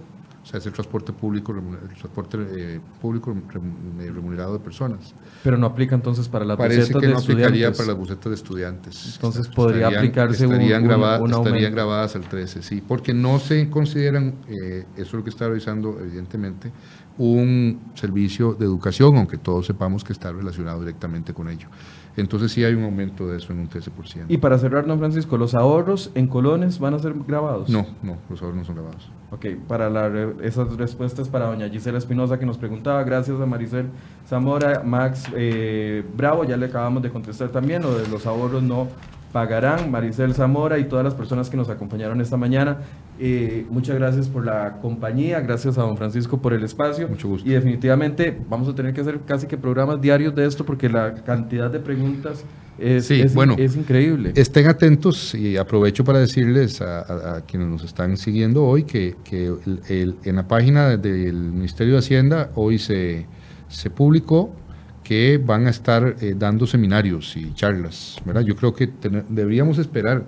[0.44, 5.14] O sea, es el transporte público, el transporte eh, público eh, remunerado de personas.
[5.42, 8.34] Pero no aplica entonces para las Parece bucetas que no aplicaría para las bucetas de
[8.34, 9.14] estudiantes.
[9.14, 14.34] Entonces podría aplicarse estarían, un, grabadas, estarían grabadas al 13, sí, porque no se consideran,
[14.46, 16.70] eh, eso es lo que está revisando evidentemente,
[17.18, 21.68] un servicio de educación, aunque todos sepamos que está relacionado directamente con ello.
[22.16, 24.26] Entonces sí hay un aumento de eso en un 13%.
[24.28, 27.68] Y para cerrar, don Francisco, ¿los ahorros en colones van a ser grabados?
[27.68, 29.10] No, no, los ahorros no son grabados.
[29.32, 33.88] Ok, para la, esas respuestas para doña Gisela Espinosa que nos preguntaba, gracias a Maricel
[34.28, 38.88] Zamora, Max eh, Bravo, ya le acabamos de contestar también, lo de los ahorros no
[39.32, 42.78] pagarán, Maricel Zamora y todas las personas que nos acompañaron esta mañana.
[43.18, 47.08] Eh, muchas gracias por la compañía, gracias a don Francisco por el espacio.
[47.08, 47.48] Mucho gusto.
[47.48, 51.14] Y definitivamente vamos a tener que hacer casi que programas diarios de esto porque la
[51.14, 52.44] cantidad de preguntas
[52.78, 54.32] es, bueno, es increíble.
[54.34, 60.48] Estén atentos y aprovecho para decirles a, quienes nos están siguiendo hoy que, en la
[60.48, 63.26] página del Ministerio de Hacienda hoy se,
[63.68, 64.56] se publicó
[65.04, 68.16] que van a estar eh, dando seminarios y charlas.
[68.24, 68.40] ¿verdad?
[68.40, 68.90] Yo creo que
[69.28, 70.24] deberíamos esperar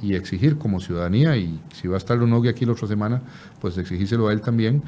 [0.00, 3.22] y exigir como ciudadanía, y si va a estar Lonogui aquí la otra semana,
[3.60, 4.82] pues exigírselo a él también,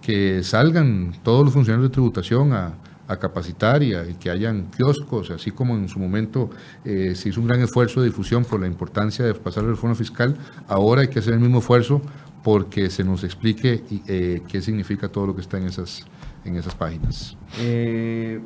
[0.00, 2.74] que salgan todos los funcionarios de tributación a,
[3.20, 6.48] capacitar y, que hayan kioscos, así como en su momento
[6.86, 9.94] eh, se hizo un gran esfuerzo de difusión por la importancia de pasar la reforma
[9.94, 10.36] fiscal,
[10.68, 12.00] ahora hay que hacer el mismo esfuerzo
[12.42, 16.04] porque se nos explique eh, qué significa todo lo que está en esas,
[16.44, 17.36] en esas páginas.
[17.58, 18.40] Eh,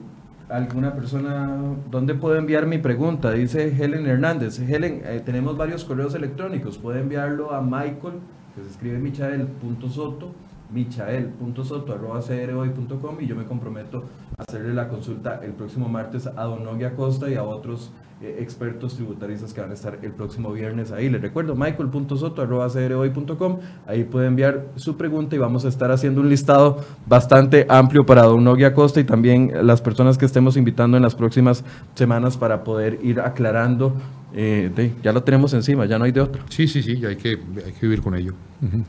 [0.48, 3.32] alguna persona, ¿dónde puedo enviar mi pregunta?
[3.32, 4.58] Dice Helen Hernández.
[4.58, 6.78] Helen, eh, tenemos varios correos electrónicos.
[6.78, 8.14] Puede enviarlo a Michael,
[8.54, 10.32] que se escribe michael.soto,
[10.70, 14.04] michael.soto.com y yo me comprometo
[14.36, 19.54] a hacerle la consulta el próximo martes a Don Acosta y a otros expertos tributaristas
[19.54, 21.08] que van a estar el próximo viernes ahí.
[21.08, 26.78] Les recuerdo, michael.soto.com, ahí puede enviar su pregunta y vamos a estar haciendo un listado
[27.06, 31.14] bastante amplio para Don Nogui Acosta y también las personas que estemos invitando en las
[31.14, 31.64] próximas
[31.94, 33.94] semanas para poder ir aclarando
[34.34, 36.42] eh, ya lo tenemos encima, ya no hay de otro.
[36.50, 38.34] Sí, sí, sí, hay que, hay que vivir con ello.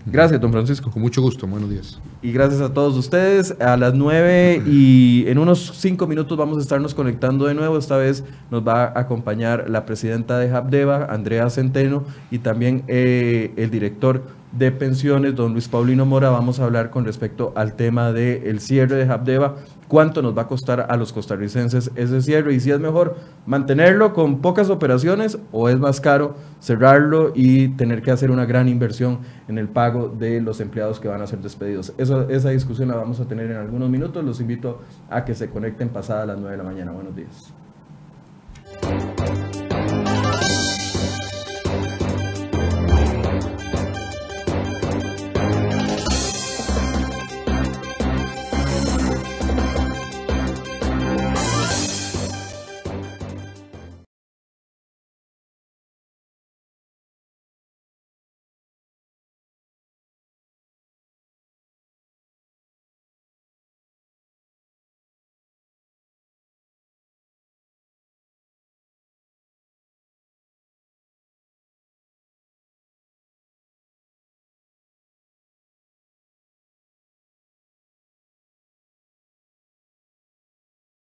[0.06, 0.92] Gracias, don Francisco.
[0.92, 2.00] Con mucho gusto, buenos días.
[2.22, 3.56] Y gracias a todos ustedes.
[3.62, 7.78] A las 9 y en unos 5 minutos vamos a estarnos conectando de nuevo.
[7.78, 9.19] Esta vez nos va a acompañar
[9.68, 15.68] la presidenta de Habdeba, Andrea Centeno, y también eh, el director de pensiones, don Luis
[15.68, 16.30] Paulino Mora.
[16.30, 19.56] Vamos a hablar con respecto al tema del cierre de Habdeba
[19.90, 24.14] cuánto nos va a costar a los costarricenses ese cierre y si es mejor mantenerlo
[24.14, 29.20] con pocas operaciones o es más caro cerrarlo y tener que hacer una gran inversión
[29.48, 31.94] en el pago de los empleados que van a ser despedidos.
[31.98, 34.24] esa discusión la vamos a tener en algunos minutos.
[34.24, 36.92] Los invito a que se conecten pasada las 9 de la mañana.
[36.92, 37.54] Buenos días.
[38.90, 39.49] Thank you.